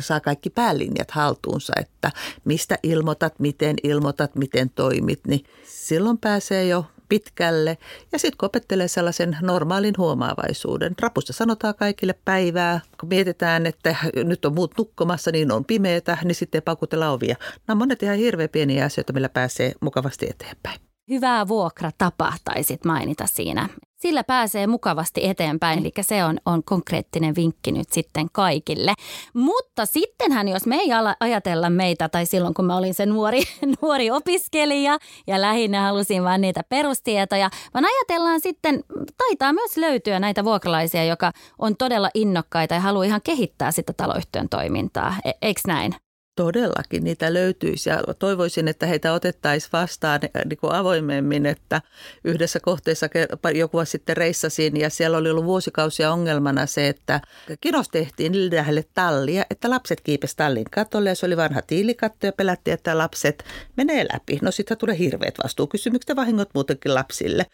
saa 0.00 0.20
kaikki 0.20 0.50
päälinjat 0.50 1.10
haltuunsa, 1.10 1.72
että 1.80 2.12
mistä 2.44 2.78
ilmoitat, 2.82 3.38
miten 3.38 3.76
ilmoitat, 3.82 4.34
miten 4.34 4.70
toimit, 4.70 5.20
niin 5.26 5.44
silloin 5.64 6.18
pääsee 6.30 6.66
jo 6.66 6.84
pitkälle. 7.08 7.78
Ja 8.12 8.18
sitten 8.18 8.38
kun 8.38 8.46
opettelee 8.46 8.88
sellaisen 8.88 9.36
normaalin 9.40 9.94
huomaavaisuuden. 9.98 10.94
Rapusta 11.00 11.32
sanotaan 11.32 11.74
kaikille 11.74 12.14
päivää. 12.24 12.80
Kun 13.00 13.08
mietitään, 13.08 13.66
että 13.66 13.96
nyt 14.24 14.44
on 14.44 14.54
muut 14.54 14.74
nukkumassa, 14.78 15.30
niin 15.30 15.52
on 15.52 15.64
pimeätä, 15.64 16.18
niin 16.24 16.34
sitten 16.34 16.62
pakutella 16.62 17.10
ovia. 17.10 17.36
Nämä 17.38 17.74
on 17.74 17.78
monet 17.78 18.02
ihan 18.02 18.16
hirveän 18.16 18.48
pieniä 18.48 18.84
asioita, 18.84 19.12
millä 19.12 19.28
pääsee 19.28 19.72
mukavasti 19.80 20.26
eteenpäin. 20.30 20.80
Hyvää 21.10 21.48
vuokratapa 21.48 22.32
taisit 22.44 22.84
mainita 22.84 23.26
siinä 23.26 23.68
sillä 24.02 24.24
pääsee 24.24 24.66
mukavasti 24.66 25.28
eteenpäin. 25.28 25.78
Eli 25.78 25.92
se 26.00 26.24
on, 26.24 26.38
on 26.46 26.64
konkreettinen 26.64 27.34
vinkki 27.34 27.72
nyt 27.72 27.92
sitten 27.92 28.26
kaikille. 28.32 28.94
Mutta 29.34 29.86
sittenhän, 29.86 30.48
jos 30.48 30.66
me 30.66 30.76
ei 30.76 30.88
ajatella 31.20 31.70
meitä, 31.70 32.08
tai 32.08 32.26
silloin 32.26 32.54
kun 32.54 32.64
mä 32.64 32.76
olin 32.76 32.94
se 32.94 33.06
nuori, 33.06 33.42
nuori 33.82 34.10
opiskelija 34.10 34.98
ja 35.26 35.40
lähinnä 35.40 35.82
halusin 35.82 36.24
vain 36.24 36.40
niitä 36.40 36.62
perustietoja, 36.68 37.50
vaan 37.74 37.84
ajatellaan 37.84 38.40
sitten, 38.40 38.84
taitaa 39.18 39.52
myös 39.52 39.76
löytyä 39.76 40.18
näitä 40.18 40.44
vuokralaisia, 40.44 41.04
joka 41.04 41.32
on 41.58 41.76
todella 41.76 42.10
innokkaita 42.14 42.74
ja 42.74 42.80
haluaa 42.80 43.04
ihan 43.04 43.20
kehittää 43.24 43.70
sitä 43.72 43.92
taloyhtiön 43.92 44.48
toimintaa. 44.48 45.14
E- 45.24 45.30
eikö 45.42 45.60
näin? 45.66 45.94
Todellakin 46.40 47.04
niitä 47.04 47.34
löytyisi 47.34 47.90
ja 47.90 48.02
toivoisin, 48.18 48.68
että 48.68 48.86
heitä 48.86 49.12
otettaisiin 49.12 49.72
vastaan 49.72 50.20
eh, 50.22 50.30
niin 50.44 50.58
kuin 50.58 50.72
avoimemmin, 50.72 51.46
että 51.46 51.82
yhdessä 52.24 52.60
kohteessa 52.60 53.06
joku 53.54 53.72
vuosi 53.72 53.90
sitten 53.90 54.16
reissasin 54.16 54.76
ja 54.76 54.90
siellä 54.90 55.16
oli 55.16 55.30
ollut 55.30 55.44
vuosikausia 55.44 56.12
ongelmana 56.12 56.66
se, 56.66 56.88
että 56.88 57.20
kinos 57.60 57.88
tehtiin 57.88 58.54
lähelle 58.56 58.84
tallia, 58.94 59.44
että 59.50 59.70
lapset 59.70 60.00
kiipesi 60.00 60.36
tallin 60.36 60.64
katolle 60.70 61.08
ja 61.08 61.14
se 61.14 61.26
oli 61.26 61.36
vanha 61.36 61.62
tiilikatto 61.62 62.26
ja 62.26 62.32
pelättiin, 62.32 62.74
että 62.74 62.98
lapset 62.98 63.44
menee 63.76 64.06
läpi. 64.12 64.38
No 64.42 64.50
sitten 64.50 64.78
tulee 64.78 64.98
hirveät 64.98 65.34
vastuukysymykset 65.44 66.08
ja 66.08 66.16
vahingot 66.16 66.48
muutenkin 66.54 66.94
lapsille. 66.94 67.46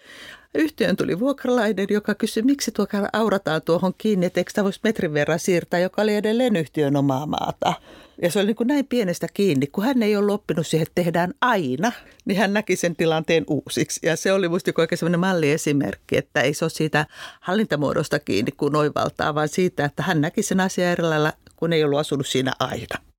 Yhtiön 0.55 0.97
tuli 0.97 1.21
vuokralainen, 1.21 1.87
joka 1.91 2.15
kysyi, 2.15 2.43
miksi 2.43 2.71
tuo 2.71 2.87
aurataan 3.13 3.63
tuohon 3.63 3.95
kiinni, 3.99 4.27
että 4.27 4.41
eikö 4.41 4.51
sitä 4.51 4.65
voisi 4.65 4.81
metrin 4.83 5.15
verran 5.15 5.39
siirtää, 5.39 5.81
joka 5.81 6.03
oli 6.03 6.15
edelleen 6.15 6.57
yhtiön 6.57 6.97
omaa 6.97 7.27
maata. 7.27 7.75
Ja 8.23 8.31
se 8.31 8.39
oli 8.39 8.47
niin 8.47 8.57
kuin 8.57 8.67
näin 8.67 8.87
pienestä 8.87 9.27
kiinni, 9.35 9.67
kun 9.67 9.85
hän 9.85 10.03
ei 10.03 10.17
ollut 10.17 10.35
oppinut 10.35 10.67
siihen, 10.67 10.83
että 10.83 11.03
tehdään 11.03 11.35
aina, 11.41 11.93
niin 12.25 12.39
hän 12.39 12.53
näki 12.53 12.77
sen 12.77 12.97
tilanteen 12.97 13.45
uusiksi. 13.49 14.01
Ja 14.03 14.17
se 14.17 14.33
oli 14.33 14.49
musta 14.49 14.71
oikein 14.79 14.99
sellainen 14.99 15.21
malliesimerkki, 15.21 16.17
että 16.17 16.41
ei 16.41 16.55
se 16.55 16.65
ole 16.65 16.71
siitä 16.71 17.07
hallintamuodosta 17.41 18.19
kiinni 18.19 18.53
kuin 18.53 18.77
oivaltaa, 18.77 19.35
vaan 19.35 19.49
siitä, 19.49 19.85
että 19.85 20.03
hän 20.03 20.21
näki 20.21 20.43
sen 20.43 20.61
asian 20.61 20.89
eri 20.89 21.03
lailla, 21.03 21.33
kun 21.57 21.73
ei 21.73 21.85
ollut 21.85 21.99
asunut 21.99 22.27
siinä 22.27 22.53
aina. 22.59 23.16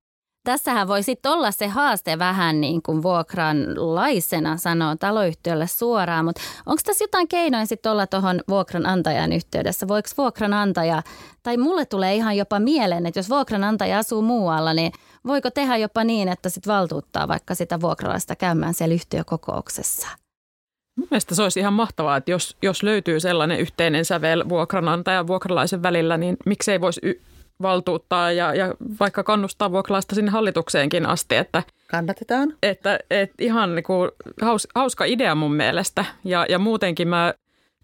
Tässähän 0.48 0.88
voi 0.88 1.02
sitten 1.02 1.32
olla 1.32 1.50
se 1.50 1.66
haaste 1.66 2.18
vähän 2.18 2.60
niin 2.60 2.82
kuin 2.82 3.02
vuokranlaisena 3.02 4.56
sanoo 4.56 4.96
taloyhtiölle 4.96 5.66
suoraan, 5.66 6.24
mutta 6.24 6.40
onko 6.66 6.80
tässä 6.84 7.04
jotain 7.04 7.28
keinoja 7.28 7.66
sitten 7.66 7.92
olla 7.92 8.06
tuohon 8.06 8.40
vuokranantajan 8.48 9.32
yhteydessä? 9.32 9.88
Voiko 9.88 10.08
vuokranantaja, 10.18 11.02
tai 11.42 11.56
mulle 11.56 11.86
tulee 11.86 12.14
ihan 12.14 12.36
jopa 12.36 12.60
mieleen, 12.60 13.06
että 13.06 13.18
jos 13.18 13.30
vuokranantaja 13.30 13.98
asuu 13.98 14.22
muualla, 14.22 14.74
niin 14.74 14.92
voiko 15.26 15.50
tehdä 15.50 15.76
jopa 15.76 16.04
niin, 16.04 16.28
että 16.28 16.48
sitten 16.48 16.72
valtuuttaa 16.72 17.28
vaikka 17.28 17.54
sitä 17.54 17.80
vuokralaista 17.80 18.36
käymään 18.36 18.74
siellä 18.74 18.94
yhtiökokouksessa? 18.94 20.08
Mun 20.96 21.08
mielestä 21.10 21.34
se 21.34 21.42
olisi 21.42 21.60
ihan 21.60 21.72
mahtavaa, 21.72 22.16
että 22.16 22.30
jos, 22.30 22.56
jos 22.62 22.82
löytyy 22.82 23.20
sellainen 23.20 23.60
yhteinen 23.60 24.04
sävel 24.04 24.44
vuokranantajan 24.48 25.18
ja 25.18 25.26
vuokralaisen 25.26 25.82
välillä, 25.82 26.16
niin 26.16 26.36
miksei 26.46 26.80
voisi 26.80 27.00
y- 27.02 27.20
valtuuttaa 27.62 28.32
ja, 28.32 28.54
ja 28.54 28.74
vaikka 29.00 29.22
kannustaa 29.22 29.72
vuokralaista 29.72 30.14
sinne 30.14 30.30
hallitukseenkin 30.30 31.06
asti. 31.06 31.36
Että, 31.36 31.62
Kannatetaan. 31.90 32.54
Että, 32.62 32.98
että 33.10 33.34
ihan 33.38 33.74
niin 33.74 33.82
kuin 33.82 34.10
haus, 34.42 34.68
hauska 34.74 35.04
idea 35.04 35.34
mun 35.34 35.54
mielestä 35.54 36.04
ja, 36.24 36.46
ja 36.48 36.58
muutenkin 36.58 37.08
mä 37.08 37.34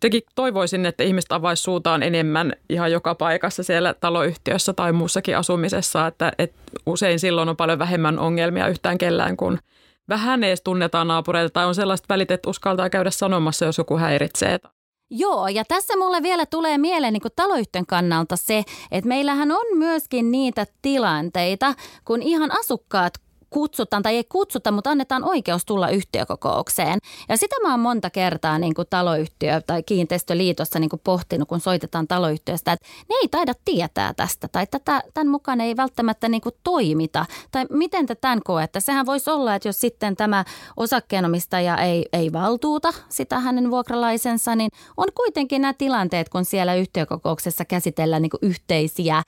Tekin 0.05 0.23
toivoisin, 0.35 0.87
että 0.87 1.03
ihmiset 1.03 1.33
avaisi 1.33 1.63
suutaan 1.63 2.03
enemmän 2.03 2.53
ihan 2.69 2.93
joka 2.93 3.15
paikassa 3.15 3.63
siellä 3.63 3.95
taloyhtiössä 3.95 4.73
tai 4.73 4.93
muussakin 4.93 5.37
asumisessa, 5.37 6.07
että, 6.07 6.33
että 6.39 6.57
usein 6.87 7.21
silloin 7.21 7.49
on 7.49 7.57
paljon 7.57 7.79
vähemmän 7.79 8.19
ongelmia 8.19 8.69
yhtään 8.69 8.99
kellään, 8.99 9.37
kun 9.37 9.59
vähän 10.09 10.45
edes 10.45 10.63
tunnetaan 10.63 11.09
naapureilta 11.09 11.53
tai 11.53 11.67
on 11.67 11.75
sellaista 11.75 12.07
välit, 12.09 12.31
että 12.31 12.51
uskaltaa 12.51 12.91
käydä 12.91 13.11
sanomassa, 13.11 13.65
jos 13.65 13.79
joku 13.79 13.99
häiritsee. 13.99 14.59
Joo, 15.11 15.49
ja 15.49 15.65
tässä 15.65 15.97
mulle 15.97 16.23
vielä 16.23 16.47
tulee 16.47 16.79
mieleen 16.79 17.13
niin 17.13 17.23
taloyhtiön 17.37 17.87
kannalta 17.87 18.37
se, 18.37 18.65
että 18.91 19.09
meillähän 19.09 19.53
on 19.53 19.79
myöskin 19.79 20.31
niitä 20.31 20.67
tilanteita, 20.83 21.75
kun 22.05 22.23
ihan 22.23 22.51
asukkaat 22.61 23.24
kutsutaan 23.55 24.03
tai 24.03 24.17
ei 24.17 24.25
kutsuta, 24.25 24.71
mutta 24.71 24.91
annetaan 24.91 25.25
oikeus 25.25 25.65
tulla 25.65 25.89
yhtiökokoukseen. 25.89 26.99
Ja 27.29 27.37
sitä 27.37 27.57
mä 27.63 27.71
oon 27.71 27.81
monta 27.81 28.11
kertaa 28.11 28.59
niin 28.59 28.75
kuin 28.75 28.87
taloyhtiö 28.91 29.61
tai 29.61 29.83
kiinteistöliitossa 29.83 30.79
niin 30.79 30.91
kuin 30.91 31.01
pohtinut, 31.05 31.49
kun 31.49 31.61
soitetaan 31.61 32.09
taloyhtiöstä, 32.09 32.73
että 32.73 32.87
ne 33.09 33.15
ei 33.23 33.29
taida 33.29 33.53
tietää 33.65 34.15
tästä 34.15 34.49
tai 34.49 34.67
tätä, 34.67 35.03
tämän 35.15 35.29
mukaan 35.29 35.61
ei 35.61 35.77
välttämättä 35.77 36.29
niin 36.29 36.41
kuin 36.41 36.55
toimita. 36.65 37.27
Tai 37.51 37.67
miten 37.71 38.07
te 38.07 38.15
tämän 38.15 38.41
koette? 38.45 38.81
Sehän 38.81 39.07
voisi 39.07 39.31
olla, 39.31 39.55
että 39.55 39.69
jos 39.69 39.81
sitten 39.81 40.17
tämä 40.17 40.45
osakkeenomistaja 40.77 41.77
ei, 41.77 42.07
ei 42.13 42.33
valtuuta 42.33 42.93
sitä 43.09 43.41
hänen 43.41 43.71
vuokralaisensa, 43.71 44.57
niin 44.57 44.71
on 44.97 45.09
kuitenkin 45.17 45.63
nämä 45.63 45.73
tilanteet, 45.73 46.29
kun 46.29 46.45
siellä 46.45 46.75
yhtiökokouksessa 46.75 47.65
käsitellään 47.65 48.23
niin 48.23 48.31
kuin 48.31 48.51
yhteisiä 48.51 49.23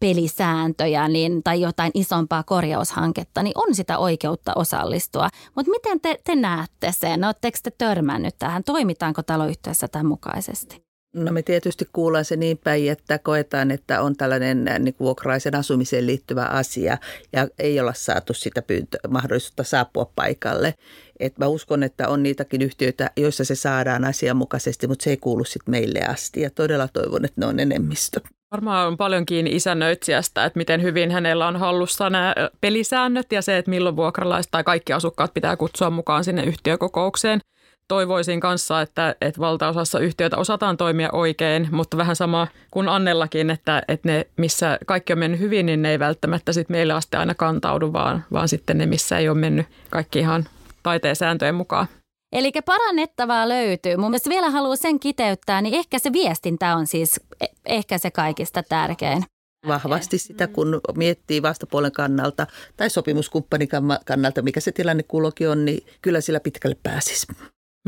pelisääntöjä 0.00 1.08
niin, 1.08 1.42
tai 1.42 1.60
jotain 1.60 1.90
isompaa 1.94 2.42
korjaushanketta, 2.42 3.42
niin 3.48 3.68
on 3.68 3.74
sitä 3.74 3.98
oikeutta 3.98 4.52
osallistua. 4.56 5.28
Mutta 5.54 5.70
miten 5.70 6.00
te, 6.00 6.18
te 6.24 6.34
näette 6.34 6.92
sen? 6.92 7.24
Oletteko 7.24 7.58
te 7.62 7.70
törmännyt 7.70 8.34
tähän? 8.38 8.64
Toimitaanko 8.64 9.22
taloyhtiössä 9.22 9.88
tämän 9.88 10.06
mukaisesti? 10.06 10.87
No 11.14 11.32
me 11.32 11.42
tietysti 11.42 11.88
kuullaan 11.92 12.24
se 12.24 12.36
niin 12.36 12.58
päin, 12.58 12.90
että 12.90 13.18
koetaan, 13.18 13.70
että 13.70 14.02
on 14.02 14.16
tällainen 14.16 14.68
äh, 14.68 14.78
niin 14.78 14.94
vuokraisen 15.00 15.54
asumiseen 15.54 16.06
liittyvä 16.06 16.44
asia 16.44 16.98
ja 17.32 17.48
ei 17.58 17.80
olla 17.80 17.92
saatu 17.92 18.34
sitä 18.34 18.62
pyyntö, 18.62 18.98
mahdollisuutta 19.08 19.64
saapua 19.64 20.12
paikalle. 20.16 20.74
Et 21.20 21.38
mä 21.38 21.46
uskon, 21.46 21.82
että 21.82 22.08
on 22.08 22.22
niitäkin 22.22 22.62
yhtiöitä, 22.62 23.10
joissa 23.16 23.44
se 23.44 23.54
saadaan 23.54 24.04
asianmukaisesti, 24.04 24.86
mutta 24.86 25.02
se 25.02 25.10
ei 25.10 25.16
kuulu 25.16 25.44
sitten 25.44 25.70
meille 25.70 26.00
asti 26.00 26.40
ja 26.40 26.50
todella 26.50 26.88
toivon, 26.88 27.24
että 27.24 27.40
ne 27.40 27.46
on 27.46 27.60
enemmistö. 27.60 28.20
Varmaan 28.50 28.86
on 28.86 28.96
paljon 28.96 29.26
kiinni 29.26 29.56
isännöitsijästä, 29.56 30.44
että 30.44 30.58
miten 30.58 30.82
hyvin 30.82 31.10
hänellä 31.10 31.46
on 31.46 31.56
hallussa 31.56 32.10
nämä 32.10 32.34
pelisäännöt 32.60 33.32
ja 33.32 33.42
se, 33.42 33.58
että 33.58 33.70
milloin 33.70 33.96
vuokralaiset 33.96 34.50
tai 34.50 34.64
kaikki 34.64 34.92
asukkaat 34.92 35.34
pitää 35.34 35.56
kutsua 35.56 35.90
mukaan 35.90 36.24
sinne 36.24 36.44
yhtiökokoukseen. 36.44 37.40
Toivoisin 37.88 38.40
kanssa, 38.40 38.80
että, 38.80 39.14
että 39.20 39.40
valtaosassa 39.40 39.98
yhtiöitä 39.98 40.36
osataan 40.36 40.76
toimia 40.76 41.08
oikein, 41.12 41.68
mutta 41.70 41.96
vähän 41.96 42.16
sama 42.16 42.46
kuin 42.70 42.88
Annellakin, 42.88 43.50
että, 43.50 43.82
että 43.88 44.08
ne, 44.08 44.26
missä 44.36 44.78
kaikki 44.86 45.12
on 45.12 45.18
mennyt 45.18 45.40
hyvin, 45.40 45.66
niin 45.66 45.82
ne 45.82 45.90
ei 45.90 45.98
välttämättä 45.98 46.52
sit 46.52 46.68
meille 46.68 46.92
asti 46.92 47.16
aina 47.16 47.34
kantaudu, 47.34 47.92
vaan, 47.92 48.24
vaan 48.32 48.48
sitten 48.48 48.78
ne, 48.78 48.86
missä 48.86 49.18
ei 49.18 49.28
ole 49.28 49.38
mennyt 49.38 49.66
kaikki 49.90 50.18
ihan 50.18 50.48
taiteen 50.82 51.16
sääntöjen 51.16 51.54
mukaan. 51.54 51.86
Eli 52.32 52.52
parannettavaa 52.66 53.48
löytyy. 53.48 53.96
Mun 53.96 54.10
mielestä 54.10 54.30
vielä 54.30 54.50
haluaa 54.50 54.76
sen 54.76 55.00
kiteyttää, 55.00 55.62
niin 55.62 55.74
ehkä 55.74 55.98
se 55.98 56.12
viestintä 56.12 56.76
on 56.76 56.86
siis 56.86 57.20
e- 57.40 57.46
ehkä 57.66 57.98
se 57.98 58.10
kaikista 58.10 58.62
tärkein. 58.62 59.24
Vahvasti 59.66 60.18
sitä, 60.18 60.46
kun 60.46 60.80
miettii 60.96 61.42
vastapuolen 61.42 61.92
kannalta 61.92 62.46
tai 62.76 62.90
sopimuskumppanin 62.90 63.68
kannalta, 64.04 64.42
mikä 64.42 64.60
se 64.60 64.72
tilanne 64.72 65.02
kullokin 65.02 65.48
on, 65.48 65.64
niin 65.64 65.86
kyllä 66.02 66.20
sillä 66.20 66.40
pitkälle 66.40 66.76
pääsisi. 66.82 67.26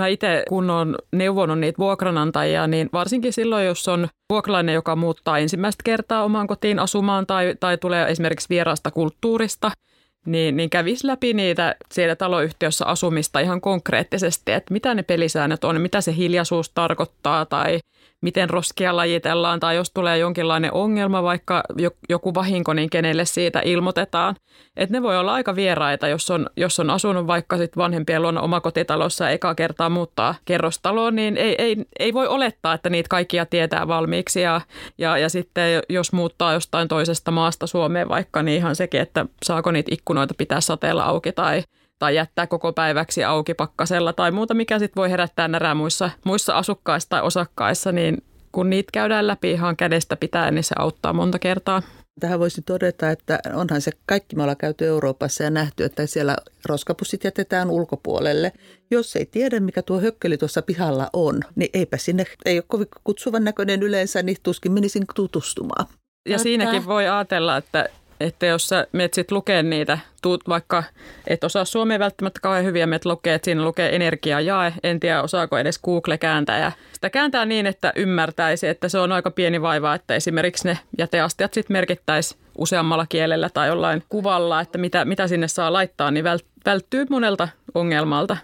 Mä 0.00 0.07
itse, 0.07 0.42
kun 0.49 0.71
on 0.71 0.97
neuvonut 1.12 1.59
niitä 1.59 1.78
vuokranantajia, 1.78 2.66
niin 2.66 2.88
varsinkin 2.92 3.33
silloin, 3.33 3.66
jos 3.66 3.88
on 3.88 4.09
vuokralainen, 4.30 4.75
joka 4.75 4.97
muuttaa 4.97 5.38
ensimmäistä 5.38 5.83
kertaa 5.85 6.25
omaan 6.25 6.47
kotiin 6.47 6.78
asumaan 6.78 7.26
tai, 7.26 7.54
tai 7.61 7.78
tulee 7.78 8.11
esimerkiksi 8.11 8.49
vieraasta 8.49 8.90
kulttuurista– 8.90 9.71
niin, 10.27 10.57
niin 10.57 10.71
kävisi 10.71 11.07
läpi 11.07 11.35
niitä 11.35 11.77
siellä 11.93 12.17
taloyhtiössä 12.17 12.87
asumista 12.87 13.41
ihan 13.41 13.61
konkreettisesti, 13.61 14.53
että 14.53 14.73
mitä 14.73 14.95
ne 14.95 15.03
pelisäännöt 15.03 15.65
on, 15.65 15.81
mitä 15.81 16.00
se 16.00 16.17
hiljaisuus 16.17 16.71
tarkoittaa 16.71 17.47
tai 17.47 17.81
miten 18.21 18.50
roskia 18.50 18.97
lajitellaan 18.97 19.61
tai 19.61 19.77
jos 19.77 19.91
tulee 19.91 20.19
jonkinlainen 20.19 20.73
ongelma, 20.73 21.23
vaikka 21.23 21.62
joku 22.09 22.35
vahinko, 22.35 22.73
niin 22.73 22.91
kenelle 22.91 23.25
siitä 23.25 23.62
ilmoitetaan. 23.65 24.35
Että 24.77 24.93
ne 24.97 25.03
voi 25.03 25.19
olla 25.19 25.33
aika 25.33 25.57
vieraita, 25.57 26.09
jos 26.09 26.31
on, 26.31 26.47
jos 26.57 26.81
on 26.81 26.91
asunut 26.91 27.27
vaikka 27.27 27.57
sit 27.57 27.77
vanhempien 27.77 28.23
luona 28.23 28.41
omakotitalossa 28.41 29.25
ja 29.25 29.31
eka 29.31 29.55
kertaa 29.55 29.89
muuttaa 29.89 30.35
kerrostaloon, 30.45 31.17
niin 31.17 31.37
ei, 31.37 31.55
ei, 31.59 31.77
ei 31.99 32.15
voi 32.15 32.27
olettaa, 32.27 32.75
että 32.75 32.91
niitä 32.91 33.09
kaikkia 33.09 33.47
tietää 33.47 33.89
valmiiksi. 33.89 34.41
Ja, 34.41 34.61
ja, 34.99 35.19
ja 35.19 35.29
sitten 35.29 35.83
jos 35.89 36.12
muuttaa 36.12 36.53
jostain 36.53 36.89
toisesta 36.89 37.31
maasta 37.31 37.67
Suomeen 37.67 38.09
vaikka, 38.09 38.43
niin 38.43 38.57
ihan 38.57 38.77
sekin, 38.77 39.00
että 39.00 39.27
saako 39.43 39.71
niitä 39.71 39.95
ikkunoita 39.95 40.10
pitää 40.38 40.61
sateella 40.61 41.05
auki 41.05 41.33
tai 41.33 41.62
tai 42.00 42.14
jättää 42.14 42.47
koko 42.47 42.73
päiväksi 42.73 43.25
auki 43.25 43.55
pakkasella 43.55 44.12
tai 44.12 44.31
muuta, 44.31 44.55
mikä 44.55 44.79
sitten 44.79 45.00
voi 45.00 45.11
herättää 45.11 45.49
närää 45.49 45.75
muissa, 45.75 46.11
muissa 46.25 46.55
asukkaissa 46.55 47.09
tai 47.09 47.23
osakkaissa, 47.23 47.93
niin 47.93 48.23
kun 48.52 48.71
niitä 48.71 48.90
käydään 48.93 49.26
läpi 49.26 49.50
ihan 49.50 49.76
kädestä 49.76 50.17
pitää, 50.17 50.50
niin 50.50 50.64
se 50.64 50.75
auttaa 50.79 51.12
monta 51.12 51.38
kertaa. 51.38 51.83
Tähän 52.21 52.40
voisi 52.40 52.62
todeta, 52.62 53.11
että 53.11 53.38
onhan 53.55 53.81
se 53.81 53.90
kaikki 54.07 54.37
me 54.37 54.43
ollaan 54.43 54.57
käyty 54.57 54.87
Euroopassa 54.87 55.45
ja 55.45 55.50
nähty, 55.50 55.85
että 55.85 56.07
siellä 56.07 56.37
roskapussit 56.67 57.25
jätetään 57.25 57.71
ulkopuolelle. 57.71 58.52
Jos 58.90 59.17
ei 59.17 59.26
tiedä, 59.26 59.61
mikä 59.61 59.83
tuo 59.83 60.00
hökkeli 60.00 60.37
tuossa 60.37 60.62
pihalla 60.62 61.11
on, 61.12 61.40
niin 61.57 61.71
eipä 61.75 61.97
sinne, 61.97 62.25
ei 62.45 62.59
ole 62.59 62.64
kovin 62.69 62.88
kutsuvan 63.05 63.45
näköinen 63.45 63.83
yleensä, 63.83 64.23
niin 64.23 64.37
tuskin 64.43 64.73
menisin 64.73 65.05
tutustumaan. 65.14 65.87
Ja 66.29 66.38
siinäkin 66.38 66.87
voi 66.87 67.09
ajatella, 67.09 67.57
että 67.57 67.88
että 68.21 68.47
jos 68.47 68.69
sä 68.69 68.87
menet 68.93 69.15
sit 69.15 69.33
lukee 69.33 69.62
niitä, 69.62 69.99
tuut 70.23 70.49
vaikka, 70.49 70.83
et 71.27 71.45
osaa 71.45 71.65
suomea 71.65 71.99
välttämättä 71.99 72.41
kauhean 72.41 72.65
hyviä, 72.65 72.87
menet 72.87 73.05
lukee, 73.05 73.35
että 73.35 73.45
siinä 73.45 73.65
lukee 73.65 73.97
energiajae, 73.97 74.75
en 74.83 75.00
tiedä 75.00 75.23
osaako 75.23 75.59
edes 75.59 75.79
Google 75.79 76.19
kääntää. 76.19 76.59
Ja 76.59 76.73
sitä 76.93 77.11
kääntää 77.11 77.45
niin, 77.45 77.67
että 77.67 77.93
ymmärtäisi, 77.97 78.69
että 78.69 78.89
se 78.89 78.99
on 78.99 79.12
aika 79.12 79.31
pieni 79.31 79.62
vaiva, 79.62 79.95
että 79.95 80.15
esimerkiksi 80.15 80.69
ne 80.69 80.79
jäteastiat 80.99 81.55
sitten 81.55 81.75
merkittäisi 81.75 82.37
useammalla 82.59 83.07
kielellä 83.07 83.50
tai 83.55 83.69
jollain 83.69 84.03
kuvalla, 84.09 84.61
että 84.61 84.79
mitä, 84.79 85.05
mitä 85.05 85.29
sinne 85.29 85.49
saa 85.49 85.73
laittaa, 85.73 86.11
niin 86.11 86.25
välttyy 86.65 87.07
monelta 87.11 87.49
ongelmalta. 87.75 88.37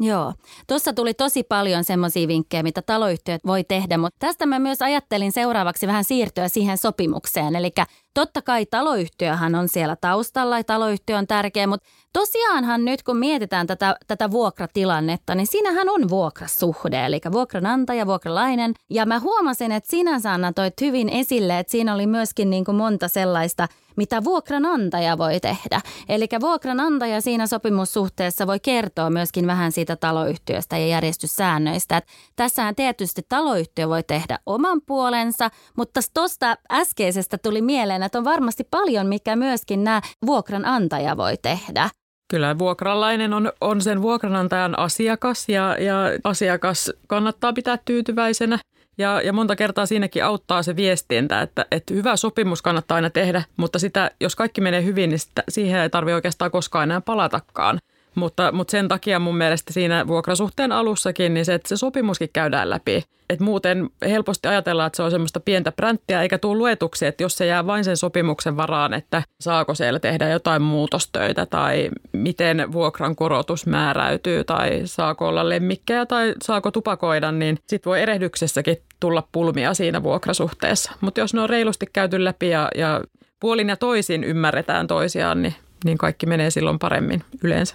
Joo, 0.00 0.32
tuossa 0.66 0.92
tuli 0.92 1.14
tosi 1.14 1.42
paljon 1.42 1.84
semmoisia 1.84 2.28
vinkkejä, 2.28 2.62
mitä 2.62 2.82
taloyhtiöt 2.82 3.40
voi 3.46 3.64
tehdä, 3.64 3.98
mutta 3.98 4.16
tästä 4.18 4.46
mä 4.46 4.58
myös 4.58 4.82
ajattelin 4.82 5.32
seuraavaksi 5.32 5.86
vähän 5.86 6.04
siirtyä 6.04 6.48
siihen 6.48 6.78
sopimukseen. 6.78 7.56
Eli 7.56 7.70
totta 8.14 8.42
kai 8.42 8.66
taloyhtiöhän 8.66 9.54
on 9.54 9.68
siellä 9.68 9.96
taustalla 9.96 10.58
ja 10.58 10.64
taloyhtiö 10.64 11.18
on 11.18 11.26
tärkeä, 11.26 11.66
mutta 11.66 11.88
tosiaanhan 12.12 12.84
nyt 12.84 13.02
kun 13.02 13.16
mietitään 13.16 13.66
tätä, 13.66 13.96
tätä 14.06 14.30
vuokratilannetta, 14.30 15.34
niin 15.34 15.46
siinähän 15.46 15.88
on 15.88 16.08
vuokrasuhde, 16.08 17.06
eli 17.06 17.20
vuokranantaja, 17.32 18.06
vuokralainen. 18.06 18.74
Ja 18.90 19.06
mä 19.06 19.20
huomasin, 19.20 19.72
että 19.72 19.90
sinänsä 19.90 20.32
annoit 20.32 20.80
hyvin 20.80 21.08
esille, 21.08 21.58
että 21.58 21.70
siinä 21.70 21.94
oli 21.94 22.06
myöskin 22.06 22.50
niin 22.50 22.64
kuin 22.64 22.76
monta 22.76 23.08
sellaista– 23.08 23.68
mitä 23.96 24.24
vuokranantaja 24.24 25.18
voi 25.18 25.40
tehdä. 25.40 25.80
Eli 26.08 26.26
vuokranantaja 26.40 27.20
siinä 27.20 27.46
sopimussuhteessa 27.46 28.46
voi 28.46 28.60
kertoa 28.60 29.10
myöskin 29.10 29.46
vähän 29.46 29.72
siitä 29.72 29.96
taloyhtiöstä 29.96 30.78
ja 30.78 30.86
järjestyssäännöistä. 30.86 31.96
Että 31.96 32.12
tässähän 32.36 32.74
tietysti 32.74 33.22
taloyhtiö 33.28 33.88
voi 33.88 34.02
tehdä 34.02 34.38
oman 34.46 34.80
puolensa, 34.86 35.50
mutta 35.76 36.00
tuosta 36.14 36.56
äskeisestä 36.72 37.38
tuli 37.38 37.62
mieleen, 37.62 38.02
että 38.04 38.18
on 38.18 38.24
varmasti 38.24 38.64
paljon, 38.70 39.06
mikä 39.06 39.36
myöskin 39.36 39.84
nämä 39.84 40.00
vuokranantaja 40.26 41.16
voi 41.16 41.36
tehdä. 41.42 41.90
Kyllä 42.30 42.58
vuokralainen 42.58 43.34
on, 43.34 43.52
on 43.60 43.80
sen 43.80 44.02
vuokranantajan 44.02 44.78
asiakas 44.78 45.48
ja, 45.48 45.76
ja 45.78 45.94
asiakas 46.24 46.92
kannattaa 47.06 47.52
pitää 47.52 47.78
tyytyväisenä. 47.84 48.58
Ja, 48.98 49.20
ja 49.20 49.32
monta 49.32 49.56
kertaa 49.56 49.86
siinäkin 49.86 50.24
auttaa 50.24 50.62
se 50.62 50.76
viestintä, 50.76 51.42
että, 51.42 51.66
että 51.70 51.94
hyvä 51.94 52.16
sopimus 52.16 52.62
kannattaa 52.62 52.94
aina 52.94 53.10
tehdä, 53.10 53.42
mutta 53.56 53.78
sitä, 53.78 54.10
jos 54.20 54.36
kaikki 54.36 54.60
menee 54.60 54.84
hyvin, 54.84 55.10
niin 55.10 55.18
sitä, 55.18 55.42
siihen 55.48 55.80
ei 55.80 55.90
tarvitse 55.90 56.14
oikeastaan 56.14 56.50
koskaan 56.50 56.84
enää 56.84 57.00
palatakaan. 57.00 57.78
Mutta, 58.14 58.52
mutta 58.52 58.70
sen 58.70 58.88
takia 58.88 59.18
mun 59.18 59.36
mielestä 59.36 59.72
siinä 59.72 60.06
vuokrasuhteen 60.06 60.72
alussakin, 60.72 61.34
niin 61.34 61.44
se, 61.44 61.54
että 61.54 61.68
se 61.68 61.76
sopimuskin 61.76 62.30
käydään 62.32 62.70
läpi. 62.70 63.04
Et 63.30 63.40
muuten 63.40 63.90
helposti 64.02 64.48
ajatellaan, 64.48 64.86
että 64.86 64.96
se 64.96 65.02
on 65.02 65.10
semmoista 65.10 65.40
pientä 65.40 65.72
pränttiä, 65.72 66.22
eikä 66.22 66.38
tule 66.38 66.58
luetuksi, 66.58 67.06
että 67.06 67.22
jos 67.22 67.36
se 67.36 67.46
jää 67.46 67.66
vain 67.66 67.84
sen 67.84 67.96
sopimuksen 67.96 68.56
varaan, 68.56 68.94
että 68.94 69.22
saako 69.40 69.74
siellä 69.74 69.98
tehdä 69.98 70.28
jotain 70.28 70.62
muutostöitä 70.62 71.46
tai 71.46 71.90
miten 72.12 72.72
vuokran 72.72 73.16
korotus 73.16 73.66
määräytyy 73.66 74.44
tai 74.44 74.82
saako 74.84 75.28
olla 75.28 75.48
lemmikkejä 75.48 76.06
tai 76.06 76.34
saako 76.42 76.70
tupakoida, 76.70 77.32
niin 77.32 77.58
sitten 77.66 77.90
voi 77.90 78.02
erehdyksessäkin 78.02 78.76
tulla 79.00 79.28
pulmia 79.32 79.74
siinä 79.74 80.02
vuokrasuhteessa. 80.02 80.92
Mutta 81.00 81.20
jos 81.20 81.34
ne 81.34 81.40
on 81.40 81.50
reilusti 81.50 81.86
käyty 81.92 82.24
läpi 82.24 82.48
ja, 82.48 82.68
ja 82.74 83.00
puolin 83.40 83.68
ja 83.68 83.76
toisin 83.76 84.24
ymmärretään 84.24 84.86
toisiaan, 84.86 85.42
niin, 85.42 85.54
niin 85.84 85.98
kaikki 85.98 86.26
menee 86.26 86.50
silloin 86.50 86.78
paremmin 86.78 87.24
yleensä. 87.42 87.74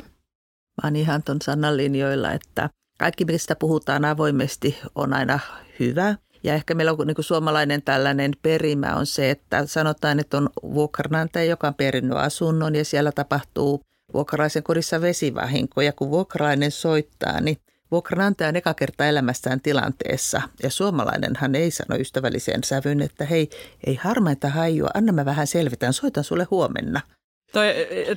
Oon 0.83 0.95
ihan 0.95 1.23
ton 1.23 1.41
Sannan 1.41 1.77
linjoilla, 1.77 2.31
että 2.31 2.69
kaikki, 2.99 3.25
mistä 3.25 3.55
puhutaan 3.55 4.05
avoimesti, 4.05 4.79
on 4.95 5.13
aina 5.13 5.39
hyvä. 5.79 6.15
Ja 6.43 6.53
ehkä 6.53 6.73
meillä 6.73 6.91
on 6.91 7.07
niin 7.07 7.15
kuin 7.15 7.25
suomalainen 7.25 7.81
tällainen 7.81 8.31
perimä 8.41 8.95
on 8.95 9.05
se, 9.05 9.29
että 9.29 9.65
sanotaan, 9.65 10.19
että 10.19 10.37
on 10.37 10.49
vuokranantaja, 10.63 11.45
joka 11.45 11.67
on 11.67 11.73
perinnyt 11.73 12.17
asunnon 12.17 12.75
ja 12.75 12.85
siellä 12.85 13.11
tapahtuu 13.11 13.81
vuokralaisen 14.13 14.63
kodissa 14.63 15.01
vesivahinko. 15.01 15.81
Ja 15.81 15.93
kun 15.93 16.11
vuokralainen 16.11 16.71
soittaa, 16.71 17.41
niin 17.41 17.57
vuokranantaja 17.91 18.49
on 18.49 18.55
eka 18.55 18.73
kertaa 18.73 19.07
elämässään 19.07 19.61
tilanteessa. 19.61 20.41
Ja 20.63 20.69
suomalainenhan 20.69 21.55
ei 21.55 21.71
sano 21.71 21.99
ystävälliseen 21.99 22.63
sävyyn, 22.63 23.01
että 23.01 23.25
hei, 23.25 23.49
ei 23.87 23.95
harmaita 23.95 24.49
hajua, 24.49 24.89
anna 24.93 25.11
mä 25.11 25.25
vähän 25.25 25.47
selvitään, 25.47 25.93
soitan 25.93 26.23
sulle 26.23 26.47
huomenna– 26.51 27.01
Toi, 27.53 27.67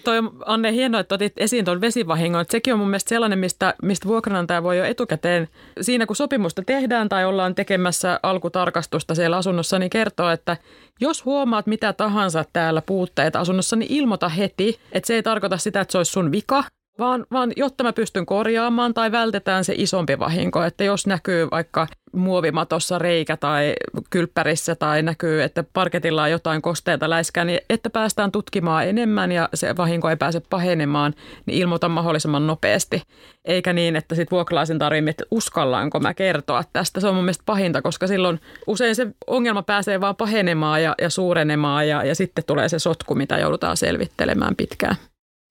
toi 0.05 0.17
Anne 0.47 0.73
hienoa, 0.73 1.01
että 1.01 1.15
otit 1.15 1.33
esiin 1.37 1.65
tuon 1.65 1.81
vesivahingon. 1.81 2.45
Sekin 2.49 2.73
on 2.73 2.79
mun 2.79 2.89
mielestä 2.89 3.09
sellainen, 3.09 3.39
mistä, 3.39 3.75
mistä 3.83 4.09
vuokranantaja 4.09 4.63
voi 4.63 4.79
jo 4.79 4.85
etukäteen, 4.85 5.49
siinä 5.81 6.07
kun 6.07 6.17
sopimusta 6.17 6.63
tehdään 6.67 7.09
tai 7.09 7.25
ollaan 7.25 7.55
tekemässä 7.55 8.21
alkutarkastusta 8.23 9.15
siellä 9.15 9.37
asunnossa, 9.37 9.79
niin 9.79 9.91
kertoa, 9.91 10.33
että 10.33 10.57
jos 11.01 11.25
huomaat 11.25 11.67
mitä 11.67 11.93
tahansa 11.93 12.45
täällä 12.53 12.83
puutteita 12.87 13.41
asunnossa, 13.41 13.77
niin 13.77 13.93
ilmoita 13.93 14.29
heti. 14.29 14.81
Että 14.93 15.07
se 15.07 15.15
ei 15.15 15.23
tarkoita 15.23 15.57
sitä, 15.57 15.81
että 15.81 15.93
se 15.93 15.99
olisi 15.99 16.13
sun 16.13 16.33
vika, 16.33 16.65
vaan, 16.99 17.27
vaan 17.33 17.53
jotta 17.57 17.85
mä 17.85 17.93
pystyn 17.93 18.27
korjaamaan 18.27 18.95
tai 18.95 19.13
vältetään 19.13 19.65
se 19.65 19.75
isompi 19.77 20.19
vahinko. 20.19 20.63
Että 20.63 20.85
jos 20.85 21.07
näkyy 21.07 21.49
vaikka 21.51 21.87
muovimatossa 22.13 22.99
reikä 22.99 23.37
tai 23.37 23.75
kylppärissä 24.11 24.75
tai 24.75 25.03
näkyy, 25.03 25.43
että 25.43 25.65
parketilla 25.73 26.23
on 26.23 26.31
jotain 26.31 26.63
kosteita 26.63 27.11
läiskää, 27.11 27.45
niin 27.45 27.61
että 27.71 27.91
päästään 27.91 28.33
tutkimaan 28.33 28.89
enemmän 28.89 29.33
ja 29.33 29.49
se 29.55 29.77
vahinko 29.77 30.11
ei 30.11 30.17
pääse 30.17 30.41
pahenemaan, 30.51 31.15
niin 31.47 31.59
ilmoita 31.59 31.89
mahdollisimman 31.89 32.47
nopeasti. 32.47 33.03
Eikä 33.45 33.73
niin, 33.73 33.97
että 33.97 34.15
sitten 34.15 34.37
vuokralaisen 34.37 34.79
tarvitsee, 34.79 35.11
että 35.11 35.25
uskallaanko 35.31 36.01
mä 36.01 36.15
kertoa 36.15 36.65
tästä. 36.73 37.01
Se 37.01 37.09
on 37.09 37.15
mun 37.15 37.25
mielestä 37.25 37.43
pahinta, 37.47 37.83
koska 37.83 38.07
silloin 38.07 38.41
usein 38.67 38.95
se 38.95 39.07
ongelma 39.27 39.63
pääsee 39.63 40.01
vaan 40.01 40.17
pahenemaan 40.17 40.83
ja, 40.83 40.95
ja 41.01 41.11
suurenemaan 41.11 41.89
ja, 41.89 42.05
ja 42.05 42.15
sitten 42.15 42.45
tulee 42.47 42.69
se 42.69 42.79
sotku, 42.79 43.15
mitä 43.15 43.39
joudutaan 43.39 43.77
selvittelemään 43.77 44.57
pitkään. 44.57 44.97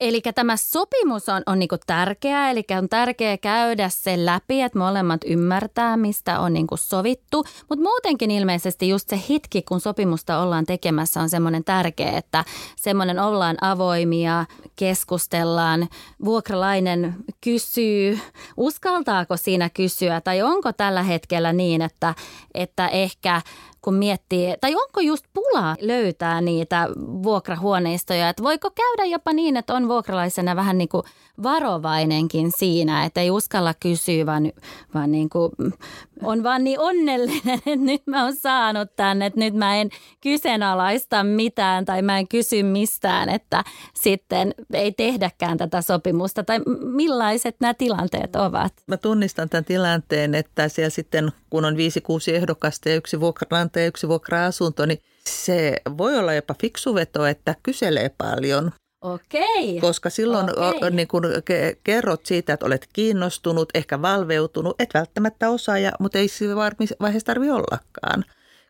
Eli 0.02 0.22
tämä 0.36 0.58
sopimus 0.58 1.30
on, 1.30 1.44
on 1.46 1.60
niinku 1.60 1.76
tärkeä, 1.88 2.50
eli 2.50 2.64
on 2.78 2.90
tärkeää 2.90 3.38
käydä 3.38 3.90
sen 3.90 4.26
läpi, 4.26 4.62
että 4.62 4.80
molemmat 4.80 5.22
ymmärtää, 5.26 5.98
mistä 5.98 6.40
on 6.40 6.54
niinku 6.54 6.78
sovittu. 6.78 7.46
Mutta 7.70 7.84
muutenkin 7.84 8.32
ilmeisesti 8.32 8.90
just 8.90 9.10
se 9.10 9.22
hitki, 9.30 9.62
kun 9.62 9.80
sopimusta 9.80 10.40
ollaan 10.40 10.66
tekemässä, 10.66 11.22
on 11.22 11.30
semmoinen 11.30 11.64
tärkeä, 11.64 12.18
että 12.18 12.46
semmoinen 12.76 13.20
ollaan 13.20 13.58
avoimia, 13.62 14.46
keskustellaan, 14.76 15.88
vuokralainen 16.26 17.16
kysyy, 17.42 18.20
uskaltaako 18.58 19.38
siinä 19.38 19.70
kysyä 19.70 20.22
tai 20.22 20.42
onko 20.42 20.74
tällä 20.74 21.04
hetkellä 21.04 21.54
niin, 21.54 21.82
että, 21.82 22.16
että 22.54 22.88
ehkä– 22.88 23.42
kun 23.82 23.94
miettii, 23.94 24.56
tai 24.62 24.76
onko 24.76 25.02
just 25.02 25.26
pula 25.34 25.76
löytää 25.82 26.42
niitä 26.42 26.88
vuokrahuoneistoja, 27.24 28.30
että 28.30 28.44
voiko 28.44 28.72
käydä 28.72 29.06
jopa 29.06 29.34
niin, 29.34 29.58
että 29.58 29.74
on 29.74 29.88
vuokralaisena 29.88 30.56
vähän 30.56 30.78
niin 30.78 30.90
kuin 30.90 31.04
varovainenkin 31.44 32.52
siinä, 32.58 33.06
että 33.06 33.22
ei 33.22 33.32
uskalla 33.32 33.74
kysyä, 33.80 34.26
vaan, 34.26 34.52
vaan 34.94 35.12
niin 35.12 35.30
kuin 35.30 35.52
on 36.24 36.44
vaan 36.44 36.64
niin 36.64 36.80
onnellinen, 36.80 37.56
että 37.56 37.76
nyt 37.76 38.02
mä 38.08 38.24
oon 38.24 38.36
saanut 38.36 38.96
tänne, 38.96 39.26
että 39.26 39.40
nyt 39.40 39.54
mä 39.54 39.78
en 39.78 39.90
kyseenalaista 40.22 41.24
mitään 41.24 41.86
tai 41.86 42.02
mä 42.02 42.20
en 42.20 42.28
kysy 42.28 42.64
mistään, 42.64 43.30
että 43.30 43.64
sitten 43.94 44.54
ei 44.74 44.92
tehdäkään 44.92 45.58
tätä 45.58 45.82
sopimusta 45.82 46.44
tai 46.44 46.60
millaiset 46.82 47.56
nämä 47.60 47.74
tilanteet 47.74 48.36
ovat? 48.36 48.74
Mä 48.88 48.98
tunnistan 48.98 49.50
tämän 49.50 49.66
tilanteen, 49.66 50.36
että 50.36 50.70
siellä 50.70 50.90
sitten 50.90 51.32
kun 51.50 51.66
on 51.66 51.78
viisi, 51.78 52.02
kuusi 52.02 52.36
ehdokasta 52.36 52.90
ja 52.90 52.96
yksi 52.96 53.20
vuokranantaja 53.20 53.71
ja 53.80 53.88
yksi 53.88 54.08
vuokra-asunto, 54.08 54.86
niin 54.86 55.00
se 55.26 55.78
voi 55.98 56.18
olla 56.18 56.34
jopa 56.34 56.56
fiksu 56.62 56.96
veto, 56.96 57.26
että 57.26 57.56
kyselee 57.64 58.10
paljon 58.18 58.72
Okei. 59.02 59.80
Koska 59.82 60.10
silloin 60.10 60.60
Okei. 60.60 60.92
niin 60.92 61.08
kun 61.08 61.24
ke- 61.26 61.80
kerrot 61.84 62.26
siitä, 62.26 62.54
että 62.54 62.66
olet 62.66 62.88
kiinnostunut, 62.94 63.70
ehkä 63.74 64.02
valveutunut, 64.02 64.82
et 64.82 64.94
välttämättä 64.94 65.50
osaaja, 65.50 65.92
mutta 66.00 66.18
ei 66.18 66.28
siinä 66.28 66.56
vaiheessa 66.56 67.26
tarvitse 67.26 67.54
ollakaan. 67.54 68.26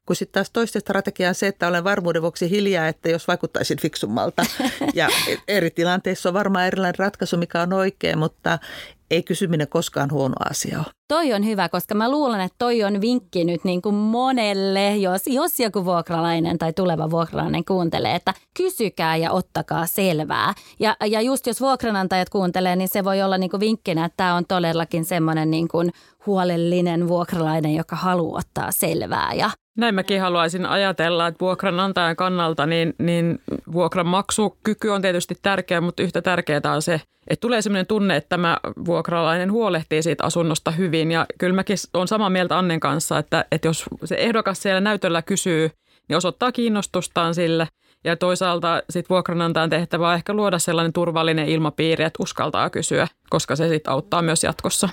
Kun 0.05 0.15
sitten 0.15 0.33
taas 0.33 0.49
toisten 0.51 0.81
strategia 0.81 1.29
on 1.29 1.35
se, 1.35 1.47
että 1.47 1.67
olen 1.67 1.83
varmuuden 1.83 2.21
vuoksi 2.21 2.49
hiljaa, 2.49 2.87
että 2.87 3.09
jos 3.09 3.27
vaikuttaisin 3.27 3.79
fiksummalta. 3.81 4.45
Ja 4.93 5.07
eri 5.47 5.71
tilanteissa 5.71 6.29
on 6.29 6.33
varmaan 6.33 6.67
erilainen 6.67 6.99
ratkaisu, 6.99 7.37
mikä 7.37 7.61
on 7.61 7.73
oikein, 7.73 8.17
mutta 8.17 8.59
ei 9.11 9.23
kysyminen 9.23 9.67
koskaan 9.67 10.11
huono 10.11 10.35
asia 10.49 10.77
ole. 10.77 10.85
Toi 11.07 11.33
on 11.33 11.45
hyvä, 11.45 11.69
koska 11.69 11.95
mä 11.95 12.11
luulen, 12.11 12.41
että 12.41 12.55
toi 12.59 12.83
on 12.83 13.01
vinkki 13.01 13.43
nyt 13.43 13.63
niin 13.63 13.81
kuin 13.81 13.95
monelle, 13.95 14.97
jos, 14.97 15.21
jos 15.27 15.59
joku 15.59 15.85
vuokralainen 15.85 16.57
tai 16.57 16.73
tuleva 16.73 17.11
vuokralainen 17.11 17.65
kuuntelee, 17.65 18.15
että 18.15 18.33
kysykää 18.57 19.15
ja 19.15 19.31
ottakaa 19.31 19.85
selvää. 19.85 20.53
Ja, 20.79 20.95
ja 21.05 21.21
just 21.21 21.47
jos 21.47 21.61
vuokranantajat 21.61 22.29
kuuntelee, 22.29 22.75
niin 22.75 22.89
se 22.89 23.03
voi 23.03 23.21
olla 23.21 23.37
niin 23.37 23.49
kuin 23.49 23.59
vinkkinä, 23.59 24.05
että 24.05 24.17
tämä 24.17 24.35
on 24.35 24.45
todellakin 24.45 25.05
semmoinen 25.05 25.51
niin 25.51 25.67
kuin 25.67 25.91
huolellinen 26.25 27.07
vuokralainen, 27.07 27.75
joka 27.75 27.95
haluaa 27.95 28.39
ottaa 28.39 28.71
selvää. 28.71 29.33
Ja 29.33 29.49
Näin 29.77 29.95
mäkin 29.95 30.21
haluaisin 30.21 30.65
ajatella, 30.65 31.27
että 31.27 31.39
vuokranantajan 31.39 32.15
kannalta 32.15 32.65
niin, 32.65 32.93
niin 32.97 33.39
vuokran 33.71 34.07
maksukyky 34.07 34.89
on 34.89 35.01
tietysti 35.01 35.35
tärkeä, 35.41 35.81
mutta 35.81 36.03
yhtä 36.03 36.21
tärkeää 36.21 36.61
on 36.75 36.81
se, 36.81 37.01
että 37.27 37.41
tulee 37.41 37.61
sellainen 37.61 37.87
tunne, 37.87 38.15
että 38.15 38.29
tämä 38.29 38.57
vuokralainen 38.85 39.51
huolehtii 39.51 40.03
siitä 40.03 40.23
asunnosta 40.23 40.71
hyvin. 40.71 41.11
Ja 41.11 41.25
kyllä 41.37 41.55
mäkin 41.55 41.77
olen 41.93 42.07
samaa 42.07 42.29
mieltä 42.29 42.57
Annen 42.57 42.79
kanssa, 42.79 43.17
että, 43.17 43.45
että 43.51 43.67
jos 43.67 43.85
se 44.03 44.15
ehdokas 44.15 44.61
siellä 44.61 44.81
näytöllä 44.81 45.21
kysyy, 45.21 45.69
niin 46.09 46.17
osoittaa 46.17 46.51
kiinnostustaan 46.51 47.35
sille. 47.35 47.67
Ja 48.03 48.15
toisaalta 48.15 48.83
sit 48.89 49.09
vuokranantajan 49.09 49.69
tehtävä 49.69 50.09
on 50.09 50.15
ehkä 50.15 50.33
luoda 50.33 50.59
sellainen 50.59 50.93
turvallinen 50.93 51.49
ilmapiiri, 51.49 52.03
että 52.03 52.23
uskaltaa 52.23 52.69
kysyä, 52.69 53.07
koska 53.29 53.55
se 53.55 53.67
sitten 53.67 53.93
auttaa 53.93 54.21
myös 54.21 54.43
jatkossa. 54.43 54.89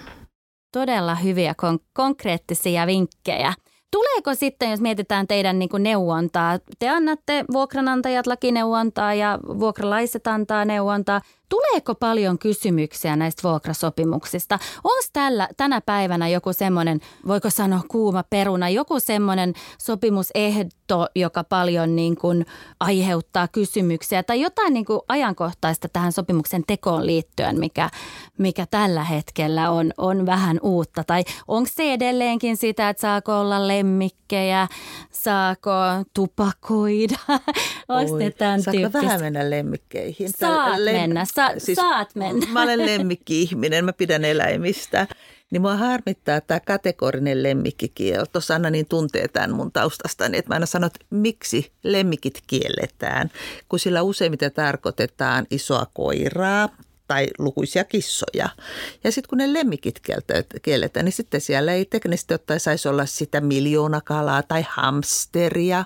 todella 0.73 1.15
hyviä 1.15 1.55
kon- 1.63 1.85
konkreettisia 1.93 2.87
vinkkejä. 2.87 3.55
Tuleeko 3.91 4.35
sitten, 4.35 4.71
jos 4.71 4.81
mietitään 4.81 5.27
teidän 5.27 5.59
niin 5.59 5.69
kuin 5.69 5.83
neuvontaa, 5.83 6.59
te 6.79 6.89
annatte 6.89 7.45
vuokranantajat 7.53 8.27
lakineuvontaa 8.27 9.15
ja 9.15 9.39
vuokralaiset 9.43 10.27
antaa 10.27 10.65
neuvontaa. 10.65 11.21
Tuleeko 11.49 11.95
paljon 11.95 12.39
kysymyksiä 12.39 13.17
näistä 13.17 13.49
vuokrasopimuksista? 13.49 14.59
Onko 14.85 15.05
tällä, 15.13 15.49
tänä 15.57 15.81
päivänä 15.81 16.29
joku 16.29 16.53
semmoinen, 16.53 17.01
voiko 17.27 17.51
sanoa 17.51 17.81
kuuma 17.89 18.23
peruna, 18.31 18.69
joku 18.69 19.01
semmoinen 19.01 19.55
sopimusehto, 19.79 21.07
joka 21.15 21.45
paljon 21.45 21.97
niin 21.97 22.17
kuin 22.17 22.47
aiheuttaa 22.81 23.49
kysymyksiä 23.49 24.23
tai 24.23 24.41
jotain 24.41 24.75
niin 24.75 24.85
kuin 24.85 25.01
ajankohtaista 25.09 25.89
tähän 25.89 26.13
sopimuksen 26.13 26.65
tekoon 26.67 27.07
liittyen, 27.07 27.59
mikä, 27.59 27.91
mikä 28.39 28.67
tällä 28.71 29.05
hetkellä 29.05 29.71
on, 29.71 29.93
on 29.99 30.27
vähän 30.27 30.59
uutta? 30.63 31.05
Tai 31.05 31.25
onko 31.49 31.71
se 31.73 31.93
edelleenkin 31.93 32.57
sitä, 32.57 32.89
että 32.89 33.01
saako 33.01 33.41
olla 33.41 33.69
lemmikkejä, 33.69 34.69
saako 35.11 35.71
tupakoida? 36.15 37.19
Onko 37.89 38.17
ne 38.17 38.31
tämän 38.31 38.63
Saatko 38.63 38.93
vähän 38.93 39.21
mennä 39.21 39.51
lemmikkeihin? 39.51 40.29
Saat 40.29 40.67
Tää 40.67 40.79
mennä, 40.79 41.25
sa- 41.39 41.75
saat 41.75 42.15
mennä. 42.15 42.47
Mä 42.53 42.63
olen 42.63 42.87
lemmikki-ihminen, 42.87 43.85
mä 43.85 43.93
pidän 43.93 44.25
eläimistä. 44.25 45.07
Niin 45.51 45.63
mua 45.63 45.77
harmittaa 45.77 46.41
tämä 46.41 46.61
kategorinen 46.61 47.43
lemmikkikielto. 47.43 48.41
Sanna 48.41 48.71
niin 48.71 48.87
tuntee 48.87 49.29
tämän 49.29 49.55
mun 49.55 49.73
taustastani, 49.73 50.39
että 50.39 50.49
mä 50.49 50.55
aina 50.55 50.67
sanon, 50.67 50.87
että 50.87 51.07
miksi 51.11 51.73
lemmikit 51.83 52.43
kielletään, 52.47 53.31
kun 53.69 53.79
sillä 53.79 54.03
useimmiten 54.03 54.53
tarkoitetaan 54.53 55.47
isoa 55.51 55.87
koiraa 55.95 56.69
tai 57.09 57.27
lukuisia 57.39 57.85
kissoja. 57.85 58.49
Ja 59.05 59.13
sitten 59.13 59.29
kun 59.29 59.39
ne 59.39 59.53
lemmikit 59.53 60.01
kielletään, 60.63 61.05
niin 61.05 61.13
sitten 61.13 61.41
siellä 61.41 61.73
ei 61.73 61.85
teknisesti 61.85 62.35
ottaen 62.35 62.61
saisi 62.61 62.89
olla 62.89 63.07
sitä 63.07 63.41
miljoonakalaa 63.41 64.43
tai 64.43 64.65
hamsteria. 64.69 65.85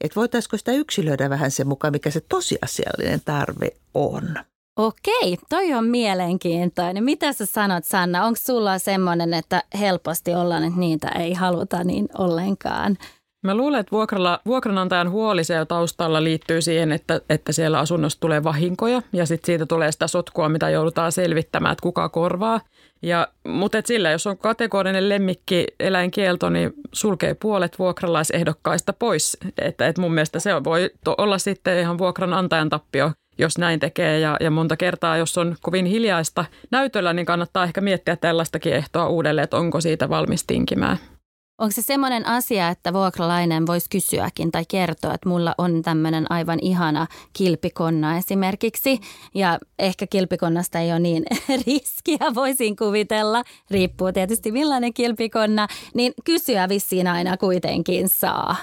Että 0.00 0.16
voitaisiko 0.16 0.56
sitä 0.56 0.72
yksilöidä 0.72 1.30
vähän 1.30 1.50
sen 1.50 1.68
mukaan, 1.68 1.92
mikä 1.92 2.10
se 2.10 2.20
tosiasiallinen 2.20 3.20
tarve 3.24 3.68
on. 3.94 4.38
Okei, 4.76 5.38
toi 5.48 5.74
on 5.74 5.84
mielenkiintoinen. 5.84 7.04
Mitä 7.04 7.32
sä 7.32 7.46
sanot 7.46 7.84
Sanna? 7.84 8.24
Onko 8.24 8.38
sulla 8.42 8.78
semmoinen, 8.78 9.34
että 9.34 9.62
helposti 9.78 10.34
ollaan, 10.34 10.64
että 10.64 10.80
niitä 10.80 11.08
ei 11.08 11.34
haluta 11.34 11.84
niin 11.84 12.08
ollenkaan? 12.18 12.96
Mä 13.44 13.54
luulen, 13.54 13.80
että 13.80 13.90
vuokralla, 13.90 14.40
vuokranantajan 14.46 15.10
huoli 15.10 15.44
siellä 15.44 15.66
taustalla 15.66 16.24
liittyy 16.24 16.62
siihen, 16.62 16.92
että, 16.92 17.20
että 17.30 17.52
siellä 17.52 17.78
asunnossa 17.78 18.20
tulee 18.20 18.44
vahinkoja 18.44 19.02
ja 19.12 19.26
sitten 19.26 19.46
siitä 19.46 19.66
tulee 19.66 19.92
sitä 19.92 20.06
sotkua, 20.06 20.48
mitä 20.48 20.70
joudutaan 20.70 21.12
selvittämään, 21.12 21.72
että 21.72 21.82
kuka 21.82 22.08
korvaa. 22.08 22.60
Ja, 23.02 23.28
mutta 23.48 23.78
et 23.78 23.86
sillä, 23.86 24.10
jos 24.10 24.26
on 24.26 24.38
kategorinen 24.38 25.08
lemmikki 25.08 25.66
eläinkielto, 25.80 26.50
niin 26.50 26.72
sulkee 26.92 27.34
puolet 27.34 27.78
vuokralaisehdokkaista 27.78 28.92
pois. 28.92 29.38
Että 29.58 29.86
et 29.86 29.98
mun 29.98 30.14
mielestä 30.14 30.40
se 30.40 30.64
voi 30.64 30.90
olla 31.18 31.38
sitten 31.38 31.78
ihan 31.78 31.98
vuokranantajan 31.98 32.68
tappio, 32.68 33.10
jos 33.42 33.58
näin 33.58 33.80
tekee. 33.80 34.18
Ja, 34.18 34.36
ja 34.40 34.50
monta 34.50 34.76
kertaa, 34.76 35.16
jos 35.16 35.38
on 35.38 35.56
kovin 35.62 35.86
hiljaista 35.86 36.44
näytöllä, 36.70 37.12
niin 37.12 37.26
kannattaa 37.26 37.64
ehkä 37.64 37.80
miettiä 37.80 38.16
tällaistakin 38.16 38.72
ehtoa 38.72 39.08
uudelleen, 39.08 39.44
että 39.44 39.56
onko 39.56 39.80
siitä 39.80 40.08
valmis 40.08 40.44
tinkimään. 40.44 40.98
Onko 41.58 41.72
se 41.72 41.82
semmoinen 41.82 42.26
asia, 42.26 42.68
että 42.68 42.92
vuokralainen 42.92 43.66
voisi 43.66 43.90
kysyäkin 43.90 44.52
tai 44.52 44.64
kertoa, 44.68 45.14
että 45.14 45.28
mulla 45.28 45.54
on 45.58 45.82
tämmöinen 45.82 46.32
aivan 46.32 46.58
ihana 46.62 47.06
kilpikonna 47.32 48.16
esimerkiksi. 48.16 49.00
Ja 49.34 49.58
ehkä 49.78 50.06
kilpikonnasta 50.06 50.78
ei 50.78 50.90
ole 50.90 51.00
niin 51.00 51.24
riskiä, 51.66 52.34
voisin 52.34 52.76
kuvitella. 52.76 53.42
Riippuu 53.70 54.12
tietysti 54.12 54.52
millainen 54.52 54.94
kilpikonna. 54.94 55.66
Niin 55.94 56.12
kysyä 56.24 56.68
vissiin 56.68 57.06
aina 57.06 57.36
kuitenkin 57.36 58.08
saa. 58.08 58.56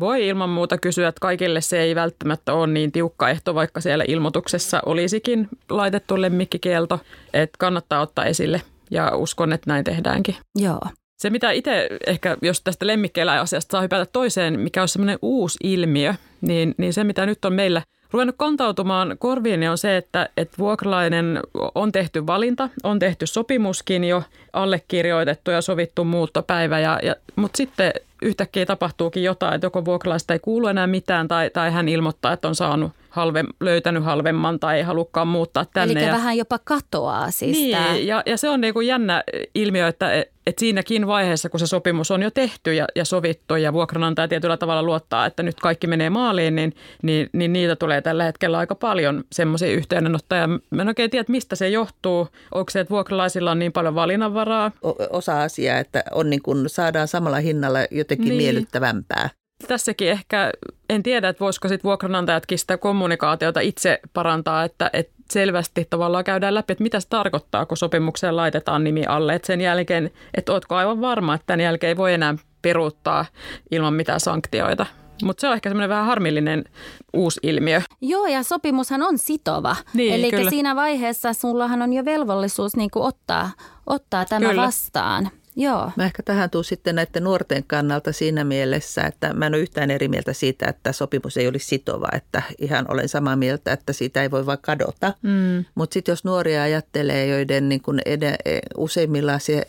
Voi 0.00 0.28
ilman 0.28 0.50
muuta 0.50 0.78
kysyä, 0.78 1.08
että 1.08 1.20
kaikille 1.20 1.60
se 1.60 1.80
ei 1.80 1.94
välttämättä 1.94 2.52
ole 2.52 2.66
niin 2.66 2.92
tiukka 2.92 3.30
ehto, 3.30 3.54
vaikka 3.54 3.80
siellä 3.80 4.04
ilmoituksessa 4.08 4.80
olisikin 4.86 5.48
laitettu 5.70 6.20
lemmikkikielto, 6.20 7.00
että 7.34 7.56
kannattaa 7.58 8.00
ottaa 8.00 8.24
esille 8.24 8.62
ja 8.90 9.16
uskon, 9.16 9.52
että 9.52 9.70
näin 9.70 9.84
tehdäänkin. 9.84 10.36
Joo. 10.58 10.80
Se, 11.16 11.30
mitä 11.30 11.50
itse 11.50 11.88
ehkä, 12.06 12.36
jos 12.42 12.60
tästä 12.60 12.86
lemmikkieläinasiasta 12.86 13.72
saa 13.72 13.82
hypätä 13.82 14.06
toiseen, 14.06 14.60
mikä 14.60 14.82
on 14.82 14.88
semmoinen 14.88 15.18
uusi 15.22 15.58
ilmiö, 15.62 16.14
niin, 16.40 16.74
niin 16.78 16.92
se, 16.92 17.04
mitä 17.04 17.26
nyt 17.26 17.44
on 17.44 17.52
meillä 17.52 17.82
ruvennut 18.10 18.36
kantautumaan 18.38 19.16
korviin, 19.18 19.60
niin 19.60 19.70
on 19.70 19.78
se, 19.78 19.96
että, 19.96 20.28
että 20.36 20.58
vuokralainen 20.58 21.40
on 21.74 21.92
tehty 21.92 22.26
valinta, 22.26 22.68
on 22.82 22.98
tehty 22.98 23.26
sopimuskin 23.26 24.04
jo, 24.04 24.22
allekirjoitettu 24.52 25.50
ja 25.50 25.62
sovittu 25.62 26.04
muuttopäivä, 26.04 26.80
ja, 26.80 27.00
ja, 27.02 27.16
mutta 27.36 27.56
sitten 27.56 27.92
yhtäkkiä 28.24 28.66
tapahtuukin 28.66 29.22
jotain, 29.22 29.54
että 29.54 29.66
joko 29.66 29.84
vuokralaista 29.84 30.32
ei 30.32 30.38
kuulu 30.38 30.66
enää 30.66 30.86
mitään 30.86 31.28
tai, 31.28 31.50
tai 31.50 31.70
hän 31.70 31.88
ilmoittaa, 31.88 32.32
että 32.32 32.48
on 32.48 32.54
saanut 32.54 32.92
halve, 33.14 33.44
löytänyt 33.60 34.04
halvemman 34.04 34.60
tai 34.60 34.76
ei 34.76 34.82
halukkaan 34.82 35.28
muuttaa 35.28 35.64
tänne. 35.64 36.00
Eli 36.00 36.08
ja, 36.08 36.14
vähän 36.14 36.36
jopa 36.36 36.58
katoaa 36.64 37.30
siis 37.30 37.56
niin, 37.56 37.76
tämä. 37.76 37.96
ja, 37.96 38.22
ja 38.26 38.36
se 38.36 38.48
on 38.48 38.60
niin 38.60 38.74
kuin 38.74 38.86
jännä 38.86 39.24
ilmiö, 39.54 39.88
että 39.88 40.24
et 40.46 40.58
siinäkin 40.58 41.06
vaiheessa, 41.06 41.48
kun 41.48 41.60
se 41.60 41.66
sopimus 41.66 42.10
on 42.10 42.22
jo 42.22 42.30
tehty 42.30 42.74
ja, 42.74 42.86
ja 42.96 43.04
sovittu 43.04 43.56
ja 43.56 43.72
vuokranantaja 43.72 44.28
tietyllä 44.28 44.56
tavalla 44.56 44.82
luottaa, 44.82 45.26
että 45.26 45.42
nyt 45.42 45.60
kaikki 45.60 45.86
menee 45.86 46.10
maaliin, 46.10 46.56
niin, 46.56 46.74
niin, 47.02 47.30
niin 47.32 47.52
niitä 47.52 47.76
tulee 47.76 48.00
tällä 48.02 48.24
hetkellä 48.24 48.58
aika 48.58 48.74
paljon 48.74 49.24
semmoisia 49.32 49.68
yhteydenottoja. 49.72 50.48
Mä 50.48 50.82
en 50.82 50.88
oikein 50.88 51.10
tiedä, 51.10 51.24
mistä 51.28 51.56
se 51.56 51.68
johtuu. 51.68 52.28
Onko 52.54 52.70
se, 52.70 52.80
että 52.80 52.90
vuokralaisilla 52.92 53.50
on 53.50 53.58
niin 53.58 53.72
paljon 53.72 53.94
valinnanvaraa? 53.94 54.70
O- 54.84 55.16
osa 55.16 55.42
asiaa, 55.42 55.78
että 55.78 56.04
on 56.12 56.30
niin 56.30 56.42
kuin 56.42 56.68
saadaan 56.68 57.08
samalla 57.08 57.38
hinnalla 57.38 57.78
jotenkin 57.90 58.24
Niin. 58.28 58.38
niin. 58.38 58.44
miellyttävämpää. 58.46 59.30
Tässäkin 59.68 60.10
ehkä, 60.10 60.52
en 60.90 61.02
tiedä, 61.02 61.28
että 61.28 61.40
voisiko 61.40 61.68
sitten 61.68 61.88
vuokranantajatkin 61.88 62.58
sitä 62.58 62.78
kommunikaatiota 62.78 63.60
itse 63.60 64.00
parantaa, 64.12 64.64
että, 64.64 64.90
että 64.92 65.12
selvästi 65.30 65.86
tavallaan 65.90 66.24
käydään 66.24 66.54
läpi, 66.54 66.72
että 66.72 66.82
mitä 66.82 67.00
se 67.00 67.08
tarkoittaa, 67.08 67.66
kun 67.66 67.76
sopimukseen 67.76 68.36
laitetaan 68.36 68.84
nimi 68.84 69.06
alle. 69.06 69.34
Että 69.34 69.46
sen 69.46 69.60
jälkeen, 69.60 70.10
että 70.34 70.52
ootko 70.52 70.74
aivan 70.74 71.00
varma, 71.00 71.34
että 71.34 71.46
tämän 71.46 71.60
jälkeen 71.60 71.88
ei 71.88 71.96
voi 71.96 72.12
enää 72.12 72.34
peruuttaa 72.62 73.26
ilman 73.70 73.94
mitään 73.94 74.20
sanktioita. 74.20 74.86
Mutta 75.22 75.40
se 75.40 75.48
on 75.48 75.54
ehkä 75.54 75.70
semmoinen 75.70 75.88
vähän 75.88 76.06
harmillinen 76.06 76.64
uusi 77.12 77.40
ilmiö. 77.42 77.82
Joo, 78.00 78.26
ja 78.26 78.42
sopimushan 78.42 79.02
on 79.02 79.18
sitova. 79.18 79.76
Niin, 79.94 80.14
Eli 80.14 80.30
kyllä. 80.30 80.50
siinä 80.50 80.76
vaiheessa 80.76 81.32
sullahan 81.32 81.82
on 81.82 81.92
jo 81.92 82.04
velvollisuus 82.04 82.76
niin 82.76 82.90
ottaa, 82.94 83.50
ottaa 83.86 84.24
tämä 84.24 84.48
Kyllä. 84.48 84.62
vastaan. 84.62 85.30
Joo. 85.56 85.90
Mä 85.96 86.04
ehkä 86.04 86.22
tähän 86.22 86.50
tuun 86.50 86.64
sitten 86.64 86.94
näiden 86.94 87.24
nuorten 87.24 87.64
kannalta 87.66 88.12
siinä 88.12 88.44
mielessä, 88.44 89.02
että 89.02 89.32
mä 89.34 89.46
en 89.46 89.54
ole 89.54 89.62
yhtään 89.62 89.90
eri 89.90 90.08
mieltä 90.08 90.32
siitä, 90.32 90.66
että 90.66 90.92
sopimus 90.92 91.36
ei 91.36 91.48
olisi 91.48 91.66
sitova. 91.66 92.08
Että 92.12 92.42
ihan 92.58 92.86
olen 92.88 93.08
samaa 93.08 93.36
mieltä, 93.36 93.72
että 93.72 93.92
siitä 93.92 94.22
ei 94.22 94.30
voi 94.30 94.46
vaan 94.46 94.58
kadota. 94.60 95.14
Mm. 95.22 95.64
Mutta 95.74 95.94
sitten 95.94 96.12
jos 96.12 96.24
nuoria 96.24 96.62
ajattelee, 96.62 97.26
joiden 97.26 97.68
niin 97.68 97.82
kun 97.82 98.00
ed- 98.06 98.36
e, 98.44 98.58
useimmillaan 98.76 99.40
se 99.40 99.66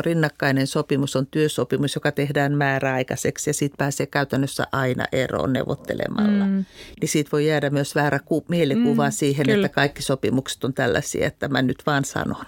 rinnakkainen 0.00 0.66
sopimus 0.66 1.16
on 1.16 1.26
työsopimus, 1.26 1.94
joka 1.94 2.12
tehdään 2.12 2.52
määräaikaiseksi 2.52 3.50
ja 3.50 3.54
siitä 3.54 3.74
pääsee 3.78 4.06
käytännössä 4.06 4.66
aina 4.72 5.04
eroon 5.12 5.52
neuvottelemalla. 5.52 6.46
Mm. 6.46 6.64
Niin 7.00 7.08
siitä 7.08 7.30
voi 7.32 7.46
jäädä 7.46 7.70
myös 7.70 7.94
väärä 7.94 8.18
ku- 8.18 8.44
mielikuva 8.48 9.04
mm, 9.04 9.12
siihen, 9.12 9.46
kyllä. 9.46 9.66
että 9.66 9.74
kaikki 9.74 10.02
sopimukset 10.02 10.64
on 10.64 10.74
tällaisia, 10.74 11.26
että 11.26 11.48
mä 11.48 11.62
nyt 11.62 11.82
vaan 11.86 12.04
sanon 12.04 12.44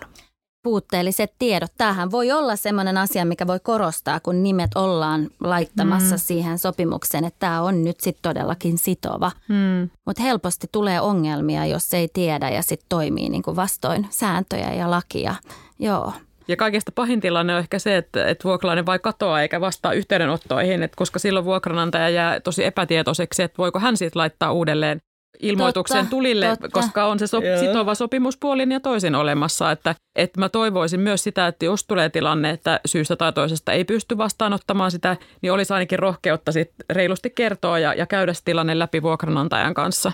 puutteelliset 0.62 1.32
tiedot. 1.38 1.70
Tämähän 1.78 2.10
voi 2.10 2.32
olla 2.32 2.56
sellainen 2.56 2.98
asia, 2.98 3.24
mikä 3.24 3.46
voi 3.46 3.60
korostaa, 3.62 4.20
kun 4.20 4.42
nimet 4.42 4.70
ollaan 4.74 5.28
laittamassa 5.40 6.14
mm. 6.14 6.20
siihen 6.20 6.58
sopimukseen, 6.58 7.24
että 7.24 7.40
tämä 7.40 7.62
on 7.62 7.84
nyt 7.84 8.00
sitten 8.00 8.22
todellakin 8.22 8.78
sitova. 8.78 9.32
Mm. 9.48 9.90
Mutta 10.06 10.22
helposti 10.22 10.66
tulee 10.72 11.00
ongelmia, 11.00 11.66
jos 11.66 11.94
ei 11.94 12.08
tiedä 12.12 12.50
ja 12.50 12.62
sitten 12.62 12.86
toimii 12.88 13.28
niin 13.28 13.42
kuin 13.42 13.56
vastoin 13.56 14.06
sääntöjä 14.10 14.74
ja 14.74 14.90
lakia. 14.90 15.34
Joo. 15.78 16.12
Ja 16.48 16.56
kaikista 16.56 16.92
pahin 16.92 17.20
tilanne 17.20 17.54
on 17.54 17.58
ehkä 17.58 17.78
se, 17.78 17.96
että, 17.96 18.26
että 18.26 18.44
vuokralainen 18.44 18.86
vai 18.86 18.98
katoaa 18.98 19.42
eikä 19.42 19.60
vastaa 19.60 19.92
yhteydenottoihin, 19.92 20.82
että 20.82 20.96
koska 20.96 21.18
silloin 21.18 21.44
vuokranantaja 21.44 22.08
jää 22.08 22.40
tosi 22.40 22.64
epätietoiseksi, 22.64 23.42
että 23.42 23.58
voiko 23.58 23.78
hän 23.78 23.96
sitten 23.96 24.20
laittaa 24.20 24.52
uudelleen 24.52 25.00
ilmoituksen 25.38 25.96
totta, 25.96 26.10
tulille, 26.10 26.48
totta. 26.48 26.68
koska 26.68 27.04
on 27.04 27.18
se 27.18 27.26
so, 27.26 27.40
sitova 27.60 27.94
sopimus 27.94 28.36
puolin 28.36 28.72
ja 28.72 28.80
toisin 28.80 29.14
olemassa. 29.14 29.70
Että, 29.70 29.94
että 30.16 30.40
mä 30.40 30.48
toivoisin 30.48 31.00
myös 31.00 31.22
sitä, 31.22 31.46
että 31.46 31.64
jos 31.64 31.84
tulee 31.84 32.08
tilanne, 32.10 32.50
että 32.50 32.80
syystä 32.86 33.16
tai 33.16 33.32
toisesta 33.32 33.72
ei 33.72 33.84
pysty 33.84 34.18
vastaanottamaan 34.18 34.90
sitä, 34.90 35.16
niin 35.42 35.52
olisi 35.52 35.72
ainakin 35.72 35.98
rohkeutta 35.98 36.52
sit 36.52 36.70
reilusti 36.90 37.30
kertoa 37.30 37.78
ja, 37.78 37.94
ja 37.94 38.06
käydä 38.06 38.32
se 38.32 38.44
tilanne 38.44 38.78
läpi 38.78 39.02
vuokranantajan 39.02 39.74
kanssa. 39.74 40.12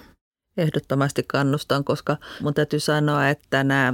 Ehdottomasti 0.56 1.24
kannustan, 1.26 1.84
koska 1.84 2.16
mun 2.42 2.54
täytyy 2.54 2.80
sanoa, 2.80 3.28
että 3.28 3.64
nämä 3.64 3.92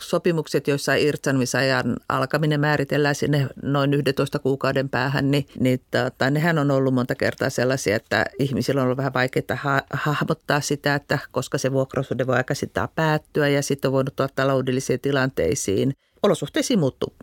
sopimukset, 0.00 0.68
joissa 0.68 0.94
irtisanomisajan 0.94 1.96
alkaminen 2.08 2.60
määritellään 2.60 3.14
sinne 3.14 3.46
noin 3.62 3.94
11 3.94 4.38
kuukauden 4.38 4.88
päähän, 4.88 5.30
niin, 5.30 5.46
niin 5.60 5.80
tota, 5.90 6.30
nehän 6.30 6.58
on 6.58 6.70
ollut 6.70 6.94
monta 6.94 7.14
kertaa 7.14 7.50
sellaisia, 7.50 7.96
että 7.96 8.24
ihmisillä 8.38 8.80
on 8.80 8.84
ollut 8.84 8.96
vähän 8.96 9.14
vaikeaa 9.14 9.56
ha- 9.56 9.82
hahmottaa 9.92 10.60
sitä, 10.60 10.94
että 10.94 11.18
koska 11.30 11.58
se 11.58 11.72
vuokrasuhde 11.72 12.26
voi 12.26 12.36
aika 12.36 12.54
päättyä 12.94 13.48
ja 13.48 13.62
sitten 13.62 13.88
on 13.88 13.92
voinut 13.92 14.16
tuoda 14.16 14.32
taloudellisiin 14.34 15.00
tilanteisiin 15.00 15.92
olosuhteisiin 16.22 16.78
muuttu, 16.78 17.14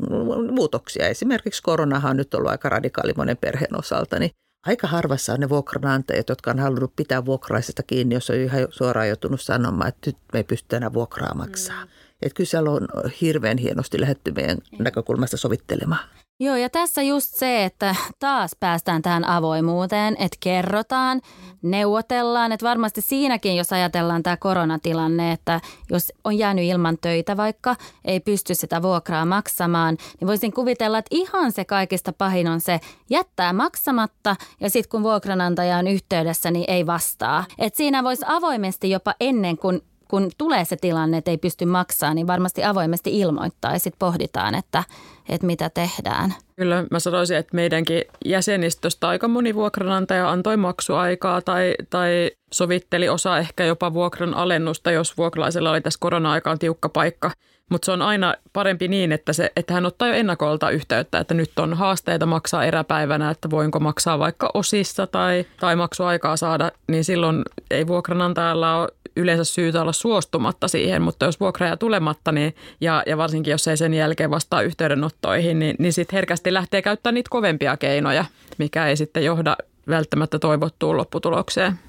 muutoksia. 0.51 1.07
Esimerkiksi 1.07 1.63
koronahan 1.63 2.09
on 2.09 2.17
nyt 2.17 2.33
ollut 2.33 2.51
aika 2.51 2.69
radikaali 2.69 3.13
monen 3.17 3.37
perheen 3.37 3.79
osalta, 3.79 4.19
niin 4.19 4.31
Aika 4.65 4.87
harvassa 4.87 5.33
on 5.33 5.39
ne 5.39 5.49
vuokranantajat, 5.49 6.29
jotka 6.29 6.51
on 6.51 6.59
halunnut 6.59 6.95
pitää 6.95 7.25
vuokraisesta 7.25 7.83
kiinni, 7.83 8.15
jos 8.15 8.29
on 8.29 8.35
ihan 8.35 8.67
suoraan 8.69 9.07
joutunut 9.07 9.41
sanomaan, 9.41 9.87
että 9.87 10.09
nyt 10.09 10.17
me 10.33 10.39
ei 10.39 10.43
pysty 10.43 10.75
enää 10.75 10.93
vuokraa 10.93 11.33
maksaa. 11.33 11.85
Mm. 11.85 11.91
Että 12.21 12.35
kyllä 12.35 12.47
siellä 12.47 12.71
on 12.71 12.87
hirveän 13.21 13.57
hienosti 13.57 14.01
lähetty 14.01 14.31
meidän 14.31 14.57
näkökulmasta 14.79 15.37
sovittelemaan. 15.37 16.09
Joo, 16.39 16.55
ja 16.55 16.69
tässä 16.69 17.01
just 17.01 17.35
se, 17.35 17.65
että 17.65 17.95
taas 18.19 18.51
päästään 18.59 19.01
tähän 19.01 19.27
avoimuuteen, 19.27 20.15
että 20.19 20.37
kerrotaan, 20.39 21.21
neuvotellaan. 21.61 22.51
Että 22.51 22.65
varmasti 22.65 23.01
siinäkin, 23.01 23.55
jos 23.55 23.73
ajatellaan 23.73 24.23
tämä 24.23 24.37
koronatilanne, 24.37 25.31
että 25.31 25.61
jos 25.89 26.11
on 26.23 26.37
jäänyt 26.37 26.65
ilman 26.65 26.97
töitä 27.01 27.37
vaikka, 27.37 27.75
ei 28.05 28.19
pysty 28.19 28.55
sitä 28.55 28.81
vuokraa 28.81 29.25
maksamaan, 29.25 29.97
niin 30.19 30.27
voisin 30.27 30.53
kuvitella, 30.53 30.97
että 30.97 31.15
ihan 31.15 31.51
se 31.51 31.65
kaikista 31.65 32.13
pahin 32.13 32.47
on 32.47 32.61
se 32.61 32.79
jättää 33.09 33.53
maksamatta 33.53 34.35
ja 34.59 34.69
sitten 34.69 34.89
kun 34.89 35.03
vuokranantaja 35.03 35.77
on 35.77 35.87
yhteydessä, 35.87 36.51
niin 36.51 36.65
ei 36.67 36.85
vastaa. 36.85 37.45
Että 37.57 37.77
siinä 37.77 38.03
voisi 38.03 38.25
avoimesti 38.27 38.89
jopa 38.89 39.15
ennen 39.19 39.57
kuin 39.57 39.81
kun 40.07 40.31
tulee 40.37 40.65
se 40.65 40.75
tilanne, 40.75 41.17
että 41.17 41.31
ei 41.31 41.37
pysty 41.37 41.65
maksamaan, 41.65 42.15
niin 42.15 42.27
varmasti 42.27 42.63
avoimesti 42.63 43.19
ilmoittaa 43.19 43.73
ja 43.73 43.79
sitten 43.79 43.99
pohditaan, 43.99 44.55
että, 44.55 44.83
että 45.29 45.47
mitä 45.47 45.69
tehdään. 45.69 46.33
Kyllä 46.55 46.85
mä 46.91 46.99
sanoisin, 46.99 47.37
että 47.37 47.55
meidänkin 47.55 48.01
jäsenistöstä 48.25 49.07
aika 49.07 49.27
moni 49.27 49.55
vuokranantaja 49.55 50.29
antoi 50.29 50.57
maksuaikaa 50.57 51.41
tai, 51.41 51.75
tai 51.89 52.31
sovitteli 52.53 53.09
osa 53.09 53.37
ehkä 53.37 53.65
jopa 53.65 53.93
vuokran 53.93 54.33
alennusta, 54.33 54.91
jos 54.91 55.17
vuokralaisella 55.17 55.71
oli 55.71 55.81
tässä 55.81 55.99
korona-aikaan 55.99 56.59
tiukka 56.59 56.89
paikka. 56.89 57.31
Mutta 57.71 57.85
se 57.85 57.91
on 57.91 58.01
aina 58.01 58.35
parempi 58.53 58.87
niin, 58.87 59.11
että, 59.11 59.33
se, 59.33 59.51
että 59.55 59.73
hän 59.73 59.85
ottaa 59.85 60.07
jo 60.07 60.13
ennakolta 60.13 60.69
yhteyttä, 60.69 61.19
että 61.19 61.33
nyt 61.33 61.59
on 61.59 61.73
haasteita 61.73 62.25
maksaa 62.25 62.65
eräpäivänä, 62.65 63.29
että 63.29 63.49
voinko 63.49 63.79
maksaa 63.79 64.19
vaikka 64.19 64.51
osissa 64.53 65.07
tai, 65.07 65.45
tai 65.59 65.75
maksuaikaa 65.75 66.37
saada, 66.37 66.71
niin 66.87 67.03
silloin 67.03 67.41
ei 67.71 67.87
vuokranantajalla 67.87 68.75
ole 68.75 68.89
yleensä 69.15 69.43
syytä 69.43 69.81
olla 69.81 69.93
suostumatta 69.93 70.67
siihen, 70.67 71.01
mutta 71.01 71.25
jos 71.25 71.39
vuokraja 71.39 71.77
tulematta 71.77 72.31
niin, 72.31 72.55
ja, 72.81 73.03
ja 73.05 73.17
varsinkin 73.17 73.51
jos 73.51 73.67
ei 73.67 73.77
sen 73.77 73.93
jälkeen 73.93 74.31
vastaa 74.31 74.61
yhteydenottoihin, 74.61 75.59
niin, 75.59 75.75
niin 75.79 75.93
sitten 75.93 76.17
herkästi 76.17 76.53
lähtee 76.53 76.81
käyttämään 76.81 77.13
niitä 77.13 77.29
kovempia 77.29 77.77
keinoja, 77.77 78.25
mikä 78.57 78.87
ei 78.87 78.97
sitten 78.97 79.25
johda 79.25 79.57
välttämättä 79.87 80.39
toivottuun 80.39 80.97
lopputulokseen. 80.97 81.79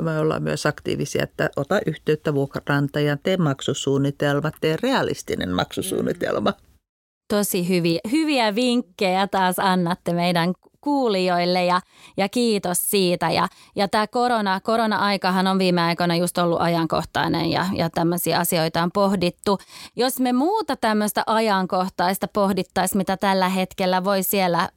Me 0.00 0.18
ollaan 0.18 0.42
myös 0.42 0.66
aktiivisia, 0.66 1.22
että 1.22 1.50
ota 1.56 1.80
yhteyttä 1.86 2.34
vuokranantajan, 2.34 3.18
tee 3.22 3.36
maksusuunnitelma, 3.36 4.50
tee 4.60 4.76
realistinen 4.82 5.50
maksusuunnitelma. 5.50 6.52
Tosi 7.28 7.68
hyviä, 7.68 8.00
hyviä 8.12 8.54
vinkkejä 8.54 9.26
taas 9.26 9.58
annatte 9.58 10.12
meidän 10.12 10.52
kuulijoille 10.88 11.64
ja, 11.64 11.80
ja 12.16 12.28
kiitos 12.28 12.90
siitä. 12.90 13.30
Ja, 13.30 13.48
ja 13.76 13.88
tämä 13.88 14.06
korona, 14.06 14.60
korona-aikahan 14.60 15.46
on 15.46 15.58
viime 15.58 15.82
aikoina 15.82 16.16
just 16.16 16.38
ollut 16.38 16.60
ajankohtainen 16.60 17.50
ja, 17.50 17.66
ja 17.72 17.90
tämmöisiä 17.90 18.38
asioita 18.38 18.82
on 18.82 18.90
pohdittu. 18.92 19.58
Jos 19.96 20.20
me 20.20 20.32
muuta 20.32 20.76
tämmöistä 20.76 21.22
ajankohtaista 21.26 22.28
pohdittaisiin, 22.28 22.98
mitä 22.98 23.16
tällä 23.16 23.48
hetkellä 23.48 24.04
voi 24.04 24.22
siellä 24.22 24.68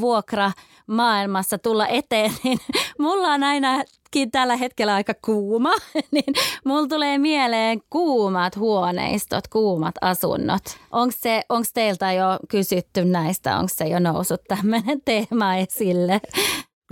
vuokra 0.00 0.52
maailmassa 0.86 1.58
tulla 1.58 1.86
eteen, 1.86 2.32
niin 2.44 2.58
mulla 2.98 3.28
on 3.28 3.42
aina 3.42 3.82
tällä 4.32 4.56
hetkellä 4.56 4.94
aika 4.94 5.14
kuuma, 5.24 5.72
niin 6.12 6.34
mulla 6.64 6.88
tulee 6.88 7.18
mieleen 7.18 7.80
kuumat 7.90 8.56
huoneistot, 8.56 9.48
kuumat 9.48 9.94
asunnot. 10.00 10.62
Onko 10.90 11.14
se, 11.18 11.42
onko 11.48 11.68
teiltä 11.74 12.12
jo 12.12 12.24
kysytty 12.48 13.04
näistä, 13.04 13.56
onko 13.56 13.72
se 13.74 13.84
jo 13.84 13.98
noussut 13.98 14.40
tämmöinen 14.48 15.00
teema 15.04 15.56
esille? 15.56 16.20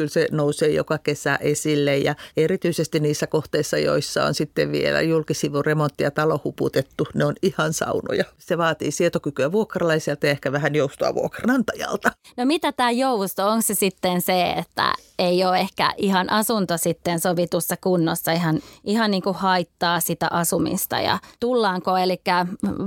Kyllä 0.00 0.10
se 0.10 0.28
nousee 0.30 0.68
joka 0.68 0.98
kesä 0.98 1.36
esille 1.36 1.98
ja 1.98 2.14
erityisesti 2.36 3.00
niissä 3.00 3.26
kohteissa, 3.26 3.78
joissa 3.78 4.24
on 4.24 4.34
sitten 4.34 4.72
vielä 4.72 5.00
julkisivun 5.00 5.64
remontti 5.64 6.04
ja 6.04 6.10
talo 6.10 6.40
huputettu, 6.44 7.06
ne 7.14 7.24
on 7.24 7.34
ihan 7.42 7.72
saunoja. 7.72 8.24
Se 8.38 8.58
vaatii 8.58 8.90
sietokykyä 8.90 9.52
vuokralaiselta 9.52 10.26
ja 10.26 10.30
ehkä 10.32 10.52
vähän 10.52 10.74
joustoa 10.74 11.14
vuokranantajalta. 11.14 12.12
No 12.36 12.44
mitä 12.44 12.72
tämä 12.72 12.90
jousto, 12.90 13.48
onko 13.48 13.62
se 13.62 13.74
sitten 13.74 14.20
se, 14.20 14.50
että 14.50 14.92
ei 15.18 15.44
ole 15.44 15.58
ehkä 15.58 15.94
ihan 15.96 16.30
asunto 16.30 16.76
sitten 16.76 17.20
sovitussa 17.20 17.76
kunnossa, 17.80 18.32
ihan, 18.32 18.60
ihan 18.84 19.10
niin 19.10 19.22
kuin 19.22 19.36
haittaa 19.36 20.00
sitä 20.00 20.28
asumista 20.30 21.00
ja 21.00 21.18
tullaanko, 21.40 21.96
eli 21.96 22.20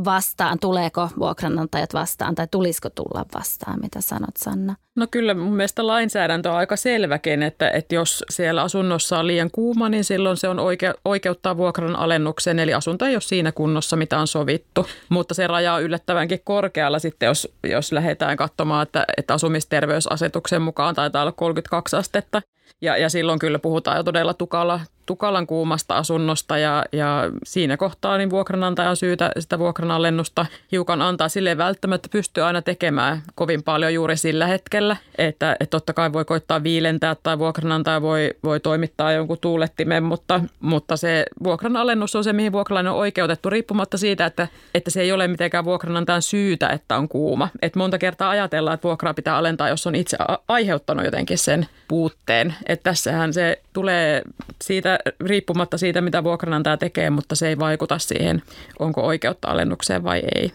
vastaan, 0.05 0.59
tuleeko 0.59 1.09
vuokranantajat 1.19 1.93
vastaan 1.93 2.35
tai 2.35 2.47
tulisiko 2.51 2.89
tulla 2.89 3.25
vastaan, 3.35 3.79
mitä 3.81 4.01
sanot 4.01 4.37
Sanna? 4.37 4.75
No 4.95 5.07
kyllä 5.11 5.33
mun 5.33 5.55
mielestä 5.55 5.87
lainsäädäntö 5.87 6.49
on 6.51 6.55
aika 6.55 6.75
selväkin, 6.75 7.43
että, 7.43 7.69
että 7.69 7.95
jos 7.95 8.23
siellä 8.29 8.61
asunnossa 8.61 9.19
on 9.19 9.27
liian 9.27 9.51
kuuma, 9.51 9.89
niin 9.89 10.03
silloin 10.03 10.37
se 10.37 10.47
on 10.47 10.59
oike, 10.59 10.93
oikeuttaa 11.05 11.57
vuokran 11.57 11.95
alennukseen, 11.95 12.59
eli 12.59 12.73
asunto 12.73 13.05
ei 13.05 13.15
ole 13.15 13.21
siinä 13.21 13.51
kunnossa, 13.51 13.95
mitä 13.95 14.19
on 14.19 14.27
sovittu. 14.27 14.87
Mutta 15.09 15.33
se 15.33 15.47
raja 15.47 15.73
on 15.73 15.83
yllättävänkin 15.83 16.41
korkealla 16.43 16.99
sitten, 16.99 17.27
jos, 17.27 17.53
jos 17.63 17.91
lähdetään 17.91 18.37
katsomaan, 18.37 18.83
että, 18.83 19.05
että 19.17 19.33
asumisterveysasetuksen 19.33 20.61
mukaan 20.61 20.95
taitaa 20.95 21.21
olla 21.21 21.31
32 21.31 21.95
astetta. 21.95 22.41
Ja, 22.81 22.97
ja 22.97 23.09
silloin 23.09 23.39
kyllä 23.39 23.59
puhutaan 23.59 23.97
jo 23.97 24.03
todella 24.03 24.33
tukalla, 24.33 24.79
tukalan 25.05 25.47
kuumasta 25.47 25.97
asunnosta 25.97 26.57
ja, 26.57 26.85
ja 26.91 27.31
siinä 27.43 27.77
kohtaa 27.77 28.17
niin 28.17 28.29
vuokranantaja 28.29 28.89
on 28.89 28.97
syytä 28.97 29.31
sitä 29.39 29.59
vuokranalennusta 29.59 30.45
hiukan 30.71 31.01
antaa. 31.01 31.29
Sille 31.29 31.57
välttämättä 31.57 32.09
pysty 32.11 32.41
aina 32.41 32.61
tekemään 32.61 33.21
kovin 33.35 33.63
paljon 33.63 33.93
juuri 33.93 34.17
sillä 34.17 34.47
hetkellä, 34.47 34.97
että, 35.17 35.55
että 35.59 35.71
totta 35.71 35.93
kai 35.93 36.13
voi 36.13 36.25
koittaa 36.25 36.63
viilentää 36.63 37.15
tai 37.23 37.39
vuokranantaja 37.39 38.01
voi, 38.01 38.31
voi 38.43 38.59
toimittaa 38.59 39.11
jonkun 39.11 39.37
tuulettimen, 39.41 40.03
mutta, 40.03 40.41
mutta 40.59 40.97
se 40.97 41.25
vuokranalennus 41.43 42.15
on 42.15 42.23
se, 42.23 42.33
mihin 42.33 42.51
vuokralainen 42.51 42.91
on 42.91 42.99
oikeutettu 42.99 43.49
riippumatta 43.49 43.97
siitä, 43.97 44.25
että, 44.25 44.47
että 44.73 44.91
se 44.91 45.01
ei 45.01 45.11
ole 45.11 45.27
mitenkään 45.27 45.65
vuokranantajan 45.65 46.21
syytä, 46.21 46.69
että 46.69 46.97
on 46.97 47.09
kuuma. 47.09 47.49
Et 47.61 47.75
monta 47.75 47.97
kertaa 47.97 48.29
ajatellaan, 48.29 48.73
että 48.73 48.87
vuokraa 48.87 49.13
pitää 49.13 49.37
alentaa, 49.37 49.69
jos 49.69 49.87
on 49.87 49.95
itse 49.95 50.17
aiheuttanut 50.47 51.05
jotenkin 51.05 51.37
sen 51.37 51.67
puutteen. 51.87 52.55
Että 52.65 52.83
tässähän 52.83 53.33
se 53.33 53.61
tulee 53.73 54.21
siitä 54.61 54.92
riippumatta 55.19 55.77
siitä, 55.77 56.01
mitä 56.01 56.23
vuokranantaja 56.23 56.77
tekee, 56.77 57.09
mutta 57.09 57.35
se 57.35 57.47
ei 57.47 57.59
vaikuta 57.59 57.99
siihen, 57.99 58.41
onko 58.79 59.01
oikeutta 59.01 59.47
alennukseen 59.47 60.03
vai 60.03 60.21
ei. 60.35 60.51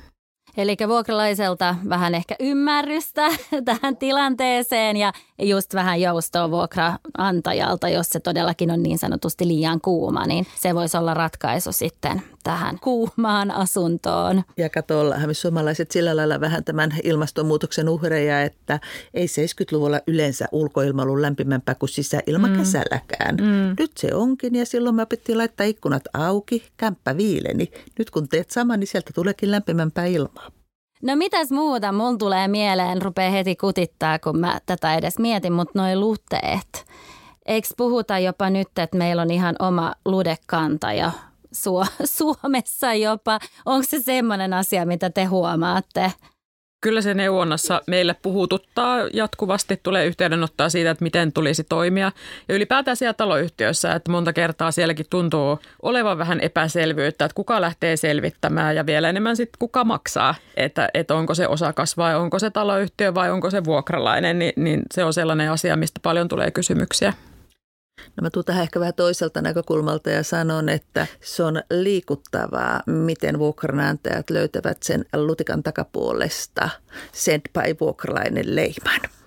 Eli 0.57 0.77
vuokralaiselta 0.88 1.74
vähän 1.88 2.14
ehkä 2.14 2.37
ymmärrystä 2.40 3.29
tähän 3.64 3.96
tilanteeseen 3.96 4.96
ja 4.96 5.12
just 5.42 5.74
vähän 5.74 6.01
joustoa 6.01 6.51
vuokraantajalta, 6.51 7.88
jos 7.88 8.09
se 8.09 8.20
todellakin 8.20 8.70
on 8.70 8.83
niin 8.83 8.98
sanotusti 8.98 9.48
liian 9.48 9.81
kuuma, 9.81 10.27
niin 10.27 10.46
se 10.57 10.74
voisi 10.74 10.96
olla 10.96 11.14
ratkaisu 11.14 11.72
sitten 11.72 12.22
tähän 12.48 12.78
kuumaan 12.80 13.50
asuntoon. 13.50 14.42
Ja 14.56 14.70
kato, 14.70 15.00
ollaanhan 15.00 15.30
me 15.30 15.34
suomalaiset 15.34 15.90
sillä 15.90 16.16
lailla 16.16 16.40
vähän 16.40 16.64
tämän 16.64 16.90
ilmastonmuutoksen 17.02 17.88
uhreja, 17.88 18.42
että 18.42 18.80
ei 19.14 19.26
70-luvulla 19.26 20.00
yleensä 20.06 20.46
ulkoilma 20.52 21.02
ollut 21.02 21.20
lämpimämpää 21.20 21.74
kuin 21.74 21.88
sisäilma 21.88 22.46
mm. 22.46 22.56
kesälläkään. 22.56 23.37
Mm. 23.37 23.76
Nyt 23.78 23.90
se 23.96 24.14
onkin 24.14 24.54
ja 24.54 24.66
silloin 24.66 24.94
me 24.94 25.02
opittiin 25.02 25.38
laittaa 25.38 25.66
ikkunat 25.66 26.02
auki, 26.14 26.68
kämppä 26.76 27.16
viileni. 27.16 27.70
Nyt 27.98 28.11
kun 28.11 28.28
teet 28.28 28.50
saman, 28.50 28.80
niin 28.80 28.88
sieltä 28.88 29.11
tuleekin 29.14 29.50
lämpimämpää 29.50 30.04
ilmaa. 30.04 30.50
No 31.02 31.16
mitäs 31.16 31.50
muuta 31.50 31.92
mun 31.92 32.18
tulee 32.18 32.48
mieleen, 32.48 33.02
rupeaa 33.02 33.30
heti 33.30 33.56
kutittaa, 33.56 34.18
kun 34.18 34.38
mä 34.38 34.58
tätä 34.66 34.94
edes 34.94 35.18
mietin, 35.18 35.52
mutta 35.52 35.78
noi 35.78 35.96
luteet. 35.96 36.87
Eikö 37.46 37.68
puhuta 37.76 38.18
jopa 38.18 38.50
nyt, 38.50 38.68
että 38.78 38.98
meillä 38.98 39.22
on 39.22 39.30
ihan 39.30 39.56
oma 39.58 39.92
ludekanta 40.04 40.92
ja 41.52 42.06
Suomessa 42.16 42.94
jopa? 42.94 43.38
Onko 43.66 43.87
se 43.88 44.00
semmoinen 44.00 44.52
asia, 44.52 44.87
mitä 44.87 45.11
te 45.11 45.24
huomaatte? 45.24 46.12
Kyllä 46.80 47.00
se 47.00 47.14
neuvonnassa 47.14 47.82
meille 47.87 48.16
puhututtaa 48.22 48.98
jatkuvasti, 49.12 49.80
tulee 49.82 50.06
yhteydenottoa 50.06 50.68
siitä, 50.68 50.90
että 50.90 51.04
miten 51.04 51.32
tulisi 51.32 51.64
toimia. 51.64 52.12
Ja 52.48 52.54
ylipäätään 52.54 52.96
siellä 52.96 53.14
taloyhtiössä, 53.14 53.92
että 53.92 54.11
monta 54.11 54.32
kertaa 54.32 54.70
sielläkin 54.70 55.06
tuntuu 55.11 55.58
olevan 55.82 56.18
vähän 56.18 56.40
epäselvyyttä, 56.40 57.24
että 57.24 57.34
kuka 57.34 57.61
lähtee 57.61 57.96
selvittämään 57.96 58.76
ja 58.76 58.87
vielä 58.87 59.08
enemmän 59.08 59.37
sitten 59.37 59.58
kuka 59.58 59.84
maksaa. 59.84 60.34
Että, 60.56 60.88
että 60.94 61.14
onko 61.14 61.34
se 61.34 61.48
osakas 61.48 61.96
vai 61.96 62.16
onko 62.16 62.38
se 62.38 62.50
taloyhtiö 62.50 63.14
vai 63.14 63.30
onko 63.30 63.50
se 63.50 63.64
vuokralainen, 63.64 64.38
niin, 64.38 64.52
niin 64.56 64.82
se 64.94 65.04
on 65.04 65.12
sellainen 65.12 65.50
asia, 65.50 65.76
mistä 65.76 66.00
paljon 66.02 66.28
tulee 66.28 66.50
kysymyksiä. 66.50 67.12
No 68.16 68.22
mä 68.22 68.30
tuun 68.30 68.44
tähän 68.44 68.62
ehkä 68.62 68.80
vähän 68.80 68.94
toiselta 68.94 69.42
näkökulmalta 69.42 70.11
ja 70.11 70.22
sanon, 70.22 70.68
että 70.68 71.06
se 71.20 71.42
on 71.42 71.62
liikuttavaa, 71.70 72.82
miten 72.87 73.38
vuokranantajat 73.38 74.30
löytävät 74.30 74.82
sen 74.82 75.04
lutikan 75.16 75.62
takapuolesta 75.62 76.70
sen 77.12 77.40
vuokralainen 77.80 78.56
leiman. 78.56 79.17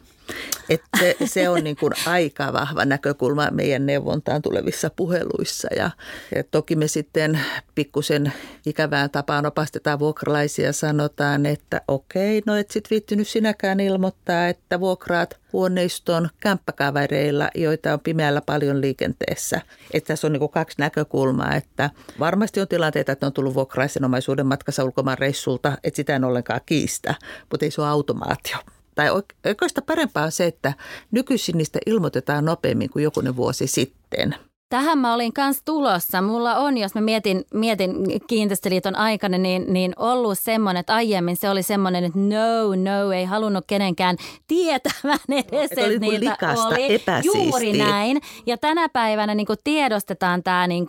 Että 0.69 0.97
se, 1.26 1.50
on 1.50 1.63
niin 1.63 1.76
kuin 1.76 1.93
aika 2.06 2.54
vahva 2.54 2.86
näkökulma 2.86 3.52
meidän 3.52 3.86
neuvontaan 3.86 4.41
tulevissa 4.41 4.89
puheluissa. 4.95 5.67
Ja, 5.76 5.91
ja 6.36 6.43
toki 6.43 6.76
me 6.76 6.88
sitten 6.88 7.39
pikkusen 7.76 8.34
ikävään 8.65 9.10
tapaan 9.10 9.45
opastetaan 9.45 10.00
vuokralaisia 10.00 10.74
sanotaan, 10.74 11.45
että 11.45 11.82
okei, 11.88 12.41
no 12.45 12.56
et 12.56 12.71
sit 12.71 12.89
viittynyt 12.89 13.28
sinäkään 13.28 13.80
ilmoittaa, 13.80 14.47
että 14.47 14.80
vuokraat 14.80 15.39
huoneiston 15.54 16.30
kämppäkavereilla, 16.39 17.50
joita 17.56 17.93
on 17.93 18.00
pimeällä 18.00 18.41
paljon 18.41 18.82
liikenteessä. 18.82 19.62
Että 19.93 20.08
tässä 20.08 20.28
on 20.28 20.34
niin 20.34 20.39
kuin 20.39 20.52
kaksi 20.52 20.76
näkökulmaa, 20.80 21.56
että 21.56 21.89
varmasti 22.19 22.62
on 22.62 22.67
tilanteita, 22.67 23.12
että 23.12 23.26
on 23.26 23.34
tullut 23.34 23.54
vuokraisen 23.54 24.06
omaisuuden 24.06 24.47
matkassa 24.47 24.84
ulkomaan 24.84 25.17
reissulta, 25.17 25.78
että 25.84 25.95
sitä 25.95 26.15
en 26.15 26.24
ollenkaan 26.24 26.62
kiistä, 26.65 27.15
mutta 27.52 27.65
ei 27.65 27.71
se 27.71 27.82
ole 27.82 27.89
automaatio 27.89 28.58
tai 28.95 29.08
oikeastaan 29.45 29.86
parempaa 29.86 30.23
on 30.23 30.32
se, 30.32 30.45
että 30.45 30.73
nykyisin 31.12 31.58
niistä 31.58 31.80
ilmoitetaan 31.86 32.45
nopeammin 32.45 32.89
kuin 32.89 33.04
jokunen 33.04 33.36
vuosi 33.36 33.67
sitten– 33.67 34.36
Tähän 34.71 34.97
mä 34.97 35.13
olin 35.13 35.34
kanssa 35.34 35.65
tulossa. 35.65 36.21
Mulla 36.21 36.55
on, 36.55 36.77
jos 36.77 36.95
mä 36.95 37.01
mietin, 37.01 37.43
mietin 37.53 37.95
kiinteistöliiton 38.27 38.95
aikana, 38.95 39.38
niin, 39.38 39.65
niin 39.73 39.93
ollut 39.99 40.39
semmoinen, 40.39 40.79
että 40.79 40.93
aiemmin 40.93 41.36
se 41.36 41.49
oli 41.49 41.63
semmoinen, 41.63 42.03
että 42.03 42.19
no, 42.19 42.75
no, 42.75 43.12
ei 43.12 43.25
halunnut 43.25 43.63
kenenkään 43.67 44.17
tietävän 44.47 45.19
edes, 45.29 45.71
että 45.71 45.88
niin 45.88 46.01
niitä 46.01 46.25
likasta, 46.31 46.67
oli. 46.67 46.99
Juuri 47.23 47.73
näin. 47.73 48.21
Ja 48.45 48.57
tänä 48.57 48.89
päivänä 48.89 49.36
niin 49.36 49.47
tiedostetaan 49.63 50.43
tämä 50.43 50.67
niin 50.67 50.88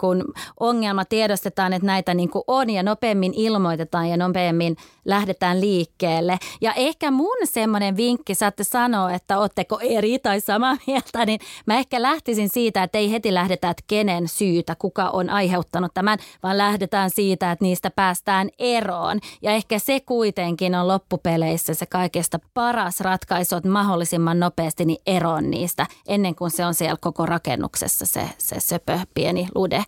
ongelma, 0.60 1.04
tiedostetaan, 1.04 1.72
että 1.72 1.86
näitä 1.86 2.14
niin 2.14 2.30
on 2.46 2.70
ja 2.70 2.82
nopeammin 2.82 3.32
ilmoitetaan 3.36 4.08
ja 4.08 4.16
nopeammin 4.16 4.76
lähdetään 5.04 5.60
liikkeelle. 5.60 6.38
Ja 6.60 6.72
ehkä 6.72 7.10
mun 7.10 7.36
semmoinen 7.44 7.96
vinkki, 7.96 8.34
saatte 8.34 8.64
sanoa, 8.64 9.12
että 9.12 9.38
ootteko 9.38 9.78
eri 9.82 10.18
tai 10.18 10.40
samaa 10.40 10.76
mieltä, 10.86 11.26
niin 11.26 11.40
mä 11.66 11.78
ehkä 11.78 12.02
lähtisin 12.02 12.48
siitä, 12.48 12.82
että 12.82 12.98
ei 12.98 13.12
heti 13.12 13.34
lähdetä 13.34 13.71
että 13.72 13.84
kenen 13.86 14.28
syytä, 14.28 14.74
kuka 14.78 15.10
on 15.10 15.30
aiheuttanut 15.30 15.94
tämän, 15.94 16.18
vaan 16.42 16.58
lähdetään 16.58 17.10
siitä, 17.10 17.52
että 17.52 17.64
niistä 17.64 17.90
päästään 17.90 18.48
eroon. 18.58 19.18
Ja 19.42 19.50
ehkä 19.50 19.78
se 19.78 20.00
kuitenkin 20.00 20.74
on 20.74 20.88
loppupeleissä 20.88 21.74
se 21.74 21.86
kaikesta 21.86 22.38
paras 22.54 23.00
ratkaisu, 23.00 23.56
että 23.56 23.68
mahdollisimman 23.68 24.40
nopeasti 24.40 24.84
niin 24.84 25.02
eroon 25.06 25.50
niistä, 25.50 25.86
ennen 26.08 26.34
kuin 26.34 26.50
se 26.50 26.66
on 26.66 26.74
siellä 26.74 26.96
koko 27.00 27.26
rakennuksessa 27.26 28.06
se, 28.06 28.28
se 28.38 28.60
söpö 28.60 28.98
pieni 29.14 29.48
lude. 29.54 29.84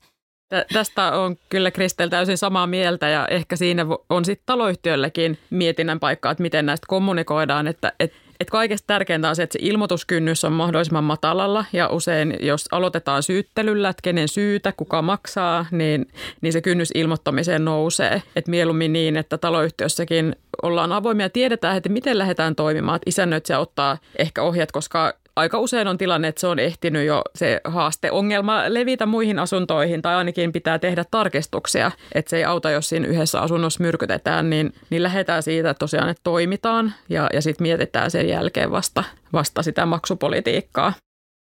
Tästä 0.72 1.12
on 1.12 1.36
kyllä 1.48 1.70
Kristel 1.70 2.08
täysin 2.08 2.38
samaa 2.38 2.66
mieltä 2.66 3.08
ja 3.08 3.28
ehkä 3.28 3.56
siinä 3.56 3.86
on 4.10 4.24
sitten 4.24 4.46
taloyhtiöllekin 4.46 5.38
mietinnän 5.50 6.00
paikka, 6.00 6.30
että 6.30 6.42
miten 6.42 6.66
näistä 6.66 6.86
kommunikoidaan, 6.88 7.66
että, 7.66 7.92
että 8.00 8.16
et 8.40 8.50
kaikesta 8.50 8.86
tärkeintä 8.86 9.28
on 9.28 9.36
se, 9.36 9.42
että 9.42 9.52
se 9.52 9.58
ilmoituskynnys 9.62 10.44
on 10.44 10.52
mahdollisimman 10.52 11.04
matalalla 11.04 11.64
ja 11.72 11.88
usein 11.88 12.36
jos 12.40 12.68
aloitetaan 12.72 13.22
syyttelyllä, 13.22 13.88
että 13.88 14.02
kenen 14.02 14.28
syytä, 14.28 14.72
kuka 14.76 15.02
maksaa, 15.02 15.66
niin, 15.70 16.08
niin 16.40 16.52
se 16.52 16.60
kynnys 16.60 16.90
ilmoittamiseen 16.94 17.64
nousee. 17.64 18.22
Et 18.36 18.48
mieluummin 18.48 18.92
niin, 18.92 19.16
että 19.16 19.38
taloyhtiössäkin 19.38 20.36
ollaan 20.62 20.92
avoimia 20.92 21.26
ja 21.26 21.30
tiedetään, 21.30 21.76
että 21.76 21.88
miten 21.88 22.18
lähdetään 22.18 22.54
toimimaan. 22.54 22.96
Että 22.96 23.10
isännöitsijä 23.10 23.58
ottaa 23.58 23.98
ehkä 24.18 24.42
ohjat, 24.42 24.72
koska 24.72 25.14
aika 25.36 25.58
usein 25.58 25.88
on 25.88 25.98
tilanne, 25.98 26.28
että 26.28 26.40
se 26.40 26.46
on 26.46 26.58
ehtinyt 26.58 27.06
jo 27.06 27.22
se 27.34 27.60
haaste, 27.64 28.10
ongelma 28.10 28.62
levitä 28.68 29.06
muihin 29.06 29.38
asuntoihin 29.38 30.02
tai 30.02 30.14
ainakin 30.14 30.52
pitää 30.52 30.78
tehdä 30.78 31.04
tarkistuksia. 31.10 31.90
Että 32.14 32.30
se 32.30 32.36
ei 32.36 32.44
auta, 32.44 32.70
jos 32.70 32.88
siinä 32.88 33.06
yhdessä 33.06 33.40
asunnossa 33.40 33.82
myrkytetään, 33.82 34.50
niin, 34.50 34.72
niin 34.90 35.02
lähdetään 35.02 35.42
siitä 35.42 35.70
että 35.70 35.78
tosiaan, 35.78 36.08
että 36.08 36.20
toimitaan 36.24 36.94
ja, 37.08 37.28
ja 37.32 37.42
sitten 37.42 37.64
mietitään 37.64 38.10
sen 38.10 38.28
jälkeen 38.28 38.70
vasta, 38.70 39.04
vasta 39.32 39.62
sitä 39.62 39.86
maksupolitiikkaa. 39.86 40.92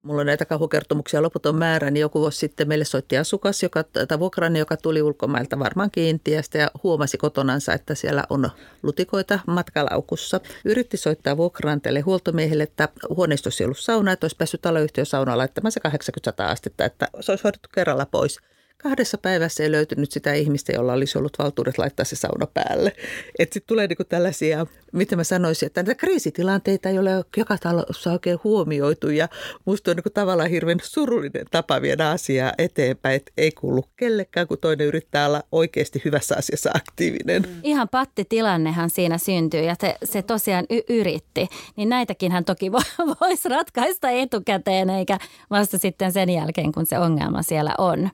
Mulla 0.02 0.20
on 0.20 0.26
näitä 0.26 0.44
kauhukertomuksia 0.44 1.22
loputon 1.22 1.56
määrä, 1.56 1.90
niin 1.90 2.00
joku 2.00 2.20
vuosi 2.20 2.38
sitten 2.38 2.68
meille 2.68 2.84
soitti 2.84 3.18
asukas, 3.18 3.62
joka, 3.62 3.84
tai 4.08 4.18
vuokrani, 4.18 4.58
joka 4.58 4.76
tuli 4.76 5.02
ulkomailta 5.02 5.58
varmaan 5.58 5.90
Kiintiästä 5.90 6.58
ja 6.58 6.70
huomasi 6.82 7.18
kotonansa, 7.18 7.72
että 7.72 7.94
siellä 7.94 8.24
on 8.30 8.50
lutikoita 8.82 9.38
matkalaukussa. 9.46 10.40
Yritti 10.64 10.96
soittaa 10.96 11.36
vuokraanteelle 11.36 12.00
huoltomiehelle, 12.00 12.62
että 12.62 12.88
huoneistossa 13.16 13.64
ei 13.64 13.66
ollut 13.66 13.78
sauna, 13.78 14.12
että 14.12 14.24
olisi 14.24 14.36
päässyt 14.36 14.62
taloyhtiön 14.62 15.06
saunaan 15.06 15.38
laittamaan 15.38 15.72
se 15.72 15.80
80 15.80 16.46
astetta, 16.46 16.84
että 16.84 17.08
se 17.20 17.32
olisi 17.32 17.44
hoidettu 17.44 17.68
kerralla 17.74 18.06
pois. 18.06 18.38
Kahdessa 18.82 19.18
päivässä 19.18 19.62
ei 19.62 19.70
löytynyt 19.70 20.12
sitä 20.12 20.34
ihmistä, 20.34 20.72
jolla 20.72 20.92
olisi 20.92 21.18
ollut 21.18 21.38
valtuudet 21.38 21.78
laittaa 21.78 22.04
se 22.04 22.16
sauna 22.16 22.46
päälle. 22.46 22.92
Että 23.38 23.54
sitten 23.54 23.66
tulee 23.66 23.86
niinku 23.86 24.04
tällaisia, 24.04 24.66
mitä 24.92 25.16
mä 25.16 25.24
sanoisin, 25.24 25.66
että 25.66 25.82
näitä 25.82 25.94
kriisitilanteita 25.94 26.88
ei 26.88 26.98
ole 26.98 27.24
joka 27.36 27.58
talossa 27.58 28.12
oikein 28.12 28.38
huomioitu. 28.44 29.10
Ja 29.10 29.28
musta 29.64 29.90
on 29.90 29.96
niinku 29.96 30.10
tavallaan 30.10 30.50
hirveän 30.50 30.78
surullinen 30.82 31.46
tapa 31.50 31.82
viedä 31.82 32.10
asiaa 32.10 32.52
eteenpäin, 32.58 33.16
että 33.16 33.32
ei 33.36 33.50
kuulu 33.52 33.84
kellekään, 33.96 34.46
kun 34.46 34.58
toinen 34.58 34.86
yrittää 34.86 35.26
olla 35.26 35.42
oikeasti 35.52 36.02
hyvässä 36.04 36.36
asiassa 36.38 36.70
aktiivinen. 36.74 37.42
Mm. 37.42 37.60
Ihan 37.62 37.88
pattitilannehan 37.88 38.90
siinä 38.90 39.18
syntyy 39.18 39.60
ja 39.60 39.76
se, 39.80 39.94
se 40.04 40.22
tosiaan 40.22 40.66
y- 40.70 40.94
yritti. 40.98 41.48
Niin 41.76 41.88
näitäkin 41.88 42.32
hän 42.32 42.44
toki 42.44 42.68
vo- 42.68 43.16
voisi 43.20 43.48
ratkaista 43.48 44.10
etukäteen, 44.10 44.90
eikä 44.90 45.18
vasta 45.50 45.78
sitten 45.78 46.12
sen 46.12 46.30
jälkeen, 46.30 46.72
kun 46.72 46.86
se 46.86 46.98
ongelma 46.98 47.42
siellä 47.42 47.74
on. 47.78 48.10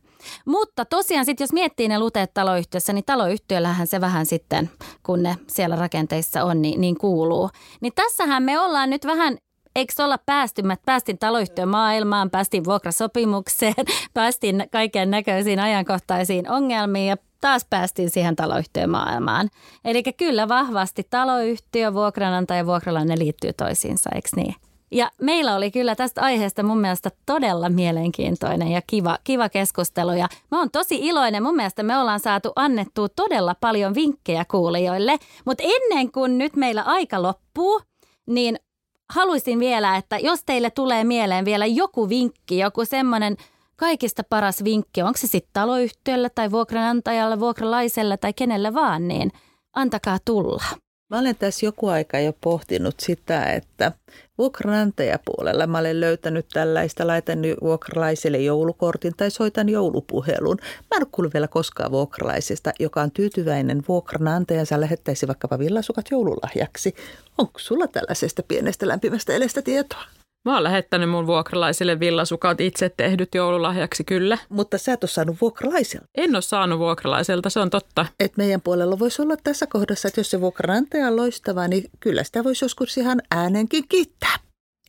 Mutta 0.46 0.84
tosiaan 0.84 1.24
sitten 1.24 1.44
jos 1.44 1.52
miettii 1.52 1.88
ne 1.88 1.98
luteet 1.98 2.34
taloyhtiössä, 2.34 2.92
niin 2.92 3.04
taloyhtiöllähän 3.04 3.86
se 3.86 4.00
vähän 4.00 4.26
sitten, 4.26 4.70
kun 5.02 5.22
ne 5.22 5.36
siellä 5.46 5.76
rakenteissa 5.76 6.44
on, 6.44 6.62
niin, 6.62 6.80
niin 6.80 6.98
kuuluu. 6.98 7.50
Niin 7.80 7.92
tässähän 7.94 8.42
me 8.42 8.60
ollaan 8.60 8.90
nyt 8.90 9.06
vähän 9.06 9.38
eikö 9.76 9.92
olla 9.98 10.18
päästy, 10.26 10.62
mä 10.62 10.76
päästin 10.86 11.18
taloyhtiön 11.18 11.68
maailmaan, 11.68 12.30
päästiin 12.30 12.64
vuokrasopimukseen, 12.64 13.74
päästiin 14.14 14.66
kaiken 14.72 15.10
näköisiin 15.10 15.60
ajankohtaisiin 15.60 16.50
ongelmiin 16.50 17.08
ja 17.08 17.16
taas 17.40 17.66
päästiin 17.70 18.10
siihen 18.10 18.36
taloyhtiön 18.36 18.90
maailmaan. 18.90 19.48
Eli 19.84 20.02
kyllä 20.02 20.48
vahvasti 20.48 21.06
taloyhtiö, 21.10 21.94
vuokranantaja 21.94 22.58
ja 22.58 22.66
vuokralainen 22.66 23.18
liittyy 23.18 23.52
toisiinsa, 23.52 24.10
eikö 24.14 24.28
niin? 24.36 24.54
Ja 24.92 25.10
meillä 25.20 25.56
oli 25.56 25.70
kyllä 25.70 25.94
tästä 25.94 26.20
aiheesta 26.20 26.62
mun 26.62 26.80
mielestä 26.80 27.10
todella 27.26 27.68
mielenkiintoinen 27.68 28.68
ja 28.68 28.82
kiva, 28.86 29.18
kiva 29.24 29.48
keskustelu. 29.48 30.12
Ja 30.12 30.28
mä 30.50 30.58
oon 30.58 30.70
tosi 30.70 30.98
iloinen. 31.00 31.42
Mun 31.42 31.56
mielestä 31.56 31.82
me 31.82 31.98
ollaan 31.98 32.20
saatu 32.20 32.52
annettua 32.56 33.08
todella 33.08 33.54
paljon 33.60 33.94
vinkkejä 33.94 34.44
kuulijoille. 34.50 35.16
Mutta 35.44 35.62
ennen 35.66 36.12
kuin 36.12 36.38
nyt 36.38 36.56
meillä 36.56 36.82
aika 36.82 37.22
loppuu, 37.22 37.80
niin 38.26 38.58
haluaisin 39.12 39.58
vielä, 39.58 39.96
että 39.96 40.18
jos 40.18 40.44
teille 40.44 40.70
tulee 40.70 41.04
mieleen 41.04 41.44
vielä 41.44 41.66
joku 41.66 42.08
vinkki, 42.08 42.58
joku 42.58 42.84
semmoinen 42.84 43.36
kaikista 43.76 44.22
paras 44.24 44.64
vinkki, 44.64 45.02
onko 45.02 45.16
se 45.16 45.26
sitten 45.26 45.52
taloyhtiölle 45.52 46.30
tai 46.30 46.50
vuokranantajalle, 46.50 47.40
vuokralaiselle 47.40 48.16
tai 48.16 48.32
kenelle 48.32 48.74
vaan, 48.74 49.08
niin 49.08 49.32
antakaa 49.72 50.18
tulla. 50.24 50.64
Mä 51.12 51.18
olen 51.18 51.36
tässä 51.36 51.66
joku 51.66 51.88
aika 51.88 52.18
jo 52.18 52.32
pohtinut 52.40 52.94
sitä, 53.00 53.44
että 53.44 53.92
vuokranantajapuolella 54.38 55.66
mä 55.66 55.78
olen 55.78 56.00
löytänyt 56.00 56.46
tällaista, 56.52 57.06
laitan 57.06 57.38
vuokralaiselle 57.62 58.38
joulukortin 58.38 59.12
tai 59.16 59.30
soitan 59.30 59.68
joulupuhelun. 59.68 60.56
Mä 60.60 60.96
en 60.96 61.06
ole 61.18 61.30
vielä 61.34 61.48
koskaan 61.48 61.90
vuokralaisesta, 61.90 62.72
joka 62.80 63.02
on 63.02 63.10
tyytyväinen 63.10 63.82
vuokranantajansa 63.88 64.80
lähettäisi 64.80 65.26
vaikkapa 65.26 65.58
villasukat 65.58 66.06
joululahjaksi. 66.10 66.94
Onko 67.38 67.58
sulla 67.58 67.86
tällaisesta 67.86 68.42
pienestä 68.42 68.88
lämpimästä 68.88 69.32
elestä 69.32 69.62
tietoa? 69.62 70.04
Mä 70.44 70.54
oon 70.54 70.62
lähettänyt 70.62 71.10
mun 71.10 71.26
vuokralaisille 71.26 72.00
villasukat 72.00 72.60
itse 72.60 72.88
tehdyt 72.88 73.34
joululahjaksi, 73.34 74.04
kyllä. 74.04 74.38
Mutta 74.48 74.78
sä 74.78 74.92
et 74.92 75.04
ole 75.04 75.10
saanut 75.10 75.36
vuokralaiselta. 75.40 76.06
En 76.14 76.34
ole 76.34 76.42
saanut 76.42 76.78
vuokralaiselta, 76.78 77.50
se 77.50 77.60
on 77.60 77.70
totta. 77.70 78.06
Et 78.20 78.36
meidän 78.36 78.60
puolella 78.60 78.98
voisi 78.98 79.22
olla 79.22 79.34
tässä 79.44 79.66
kohdassa, 79.66 80.08
että 80.08 80.20
jos 80.20 80.30
se 80.30 80.40
vuokranantaja 80.40 81.06
on 81.06 81.16
loistava, 81.16 81.68
niin 81.68 81.90
kyllä 82.00 82.24
sitä 82.24 82.44
voisi 82.44 82.64
joskus 82.64 82.96
ihan 82.96 83.22
äänenkin 83.30 83.88
kiittää. 83.88 84.36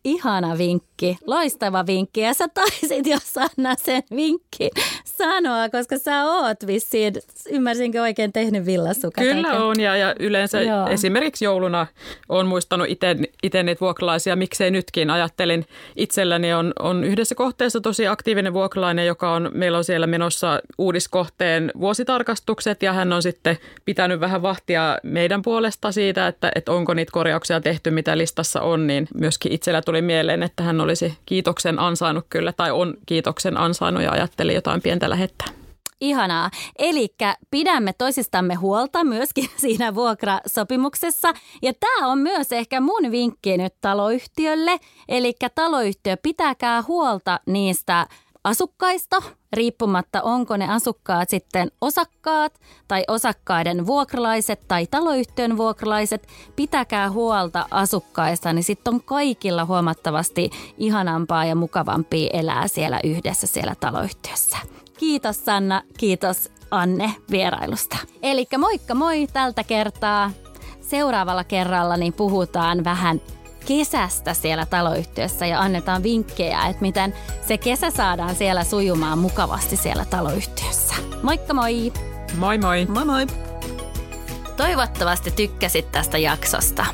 Ihana 0.04 0.58
vinkki, 0.58 1.18
loistava 1.28 1.86
vinkki 1.86 2.22
ja 2.22 2.34
sä 2.34 2.48
taisit 2.48 3.08
jo 3.08 3.18
Sanna 3.24 3.76
sen 3.76 4.04
vinkki 4.16 4.70
sanoa, 5.06 5.70
koska 5.70 5.98
sä 5.98 6.26
oot 6.26 6.58
vissiin, 6.68 7.14
ymmärsinkö 7.50 8.02
oikein, 8.02 8.34
tehnyt 8.34 8.66
villasukat? 8.66 9.24
Kyllä 9.24 9.48
oikein? 9.48 9.64
on 9.64 9.80
ja, 9.80 9.96
ja 9.96 10.16
yleensä 10.20 10.62
Joo. 10.62 10.88
esimerkiksi 10.88 11.46
jouluna 11.46 11.88
on 12.30 12.48
muistanut 12.48 12.88
itse 13.44 13.64
niitä 13.64 13.82
vuokralaisia, 13.82 14.36
miksei 14.36 14.72
nytkin. 14.72 15.10
Ajattelin 15.10 15.66
itselläni 15.96 16.54
on, 16.54 16.74
on 16.80 17.04
yhdessä 17.04 17.36
kohteessa 17.36 17.82
tosi 17.82 18.08
aktiivinen 18.08 18.54
vuokralainen, 18.54 19.06
joka 19.06 19.34
on, 19.34 19.52
meillä 19.54 19.78
on 19.78 19.84
siellä 19.84 20.08
menossa 20.08 20.60
uudiskohteen 20.78 21.72
vuositarkastukset 21.80 22.84
ja 22.84 22.94
hän 22.94 23.14
on 23.14 23.24
sitten 23.24 23.58
pitänyt 23.86 24.20
vähän 24.20 24.42
vahtia 24.42 24.98
meidän 25.04 25.42
puolesta 25.42 25.92
siitä, 25.92 26.28
että, 26.28 26.52
että 26.56 26.72
onko 26.72 26.94
niitä 26.94 27.12
korjauksia 27.12 27.62
tehty, 27.62 27.92
mitä 27.92 28.18
listassa 28.18 28.62
on, 28.62 28.88
niin 28.88 29.08
myöskin 29.14 29.52
itsellä 29.52 29.82
tuli 29.82 29.93
mieleen, 30.02 30.44
että 30.44 30.64
hän 30.64 30.82
olisi 30.82 31.18
kiitoksen 31.26 31.80
ansainnut 31.80 32.26
kyllä 32.30 32.54
tai 32.54 32.72
on 32.72 32.94
kiitoksen 33.06 33.58
ansainnut 33.58 34.04
ja 34.04 34.12
ajatteli 34.12 34.54
jotain 34.54 34.82
pientä 34.82 35.10
lähettää. 35.10 35.48
Ihanaa. 36.02 36.50
Eli 36.80 37.16
pidämme 37.52 37.94
toisistamme 37.94 38.56
huolta 38.56 39.04
myöskin 39.04 39.50
siinä 39.64 39.96
vuokrasopimuksessa. 39.96 41.34
Ja 41.62 41.74
tämä 41.80 42.08
on 42.08 42.18
myös 42.18 42.52
ehkä 42.52 42.82
mun 42.82 43.12
vinkki 43.12 43.58
nyt 43.58 43.74
taloyhtiölle. 43.82 44.80
Eli 45.10 45.34
taloyhtiö, 45.56 46.18
pitäkää 46.24 46.84
huolta 46.88 47.40
niistä 47.46 48.08
asukkaista, 48.44 49.22
riippumatta 49.54 50.22
onko 50.22 50.58
ne 50.58 50.70
asukkaat 50.70 51.30
sitten 51.30 51.72
osakkaat 51.82 52.60
tai 52.88 53.04
osakkaiden 53.08 53.86
vuokralaiset 53.86 54.68
tai 54.68 54.88
taloyhtiön 54.88 55.58
vuokralaiset, 55.58 56.28
pitäkää 56.56 57.12
huolta 57.12 57.66
asukkaista, 57.72 58.54
niin 58.54 58.64
sitten 58.64 58.94
on 58.94 59.04
kaikilla 59.04 59.66
huomattavasti 59.66 60.50
ihanampaa 60.78 61.46
ja 61.46 61.56
mukavampaa 61.56 62.30
elää 62.34 62.68
siellä 62.68 63.00
yhdessä 63.04 63.48
siellä 63.48 63.76
taloyhtiössä. 63.80 64.58
Kiitos 64.98 65.46
Sanna, 65.46 65.82
kiitos 65.98 66.52
Anne 66.72 67.16
vierailusta. 67.32 67.98
Eli 68.22 68.48
moikka 68.58 68.96
moi 68.96 69.28
tältä 69.34 69.64
kertaa. 69.64 70.32
Seuraavalla 70.82 71.44
kerralla 71.44 71.98
niin 71.98 72.14
puhutaan 72.14 72.84
vähän 72.84 73.22
kesästä 73.66 74.34
siellä 74.34 74.66
taloyhtiössä 74.66 75.46
ja 75.46 75.62
annetaan 75.62 76.04
vinkkejä, 76.04 76.66
että 76.66 76.82
miten 76.82 77.14
se 77.48 77.58
kesä 77.58 77.90
saadaan 77.90 78.36
siellä 78.36 78.64
sujumaan 78.64 79.20
mukavasti 79.20 79.78
siellä 79.78 80.06
taloyhtiössä. 80.06 80.96
Moikka 81.24 81.54
moi! 81.54 81.94
Moi 82.38 82.58
moi! 82.58 82.86
Moi 82.86 83.06
moi! 83.06 83.28
Toivottavasti 84.58 85.32
tykkäsit 85.32 85.92
tästä 85.92 86.18
jaksosta. 86.18 86.86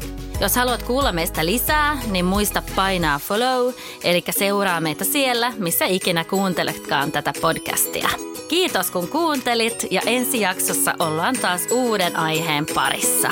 Jos 0.41 0.55
haluat 0.55 0.83
kuulla 0.83 1.11
meistä 1.11 1.45
lisää, 1.45 1.97
niin 2.11 2.25
muista 2.25 2.63
painaa 2.75 3.19
follow, 3.19 3.73
eli 4.03 4.23
seuraa 4.29 4.81
meitä 4.81 5.03
siellä, 5.03 5.53
missä 5.57 5.85
ikinä 5.85 6.23
kuunteletkaan 6.23 7.11
tätä 7.11 7.33
podcastia. 7.41 8.09
Kiitos 8.47 8.91
kun 8.91 9.07
kuuntelit 9.07 9.87
ja 9.91 10.01
ensi 10.05 10.41
jaksossa 10.41 10.93
ollaan 10.99 11.35
taas 11.41 11.61
uuden 11.71 12.15
aiheen 12.15 12.65
parissa. 12.75 13.31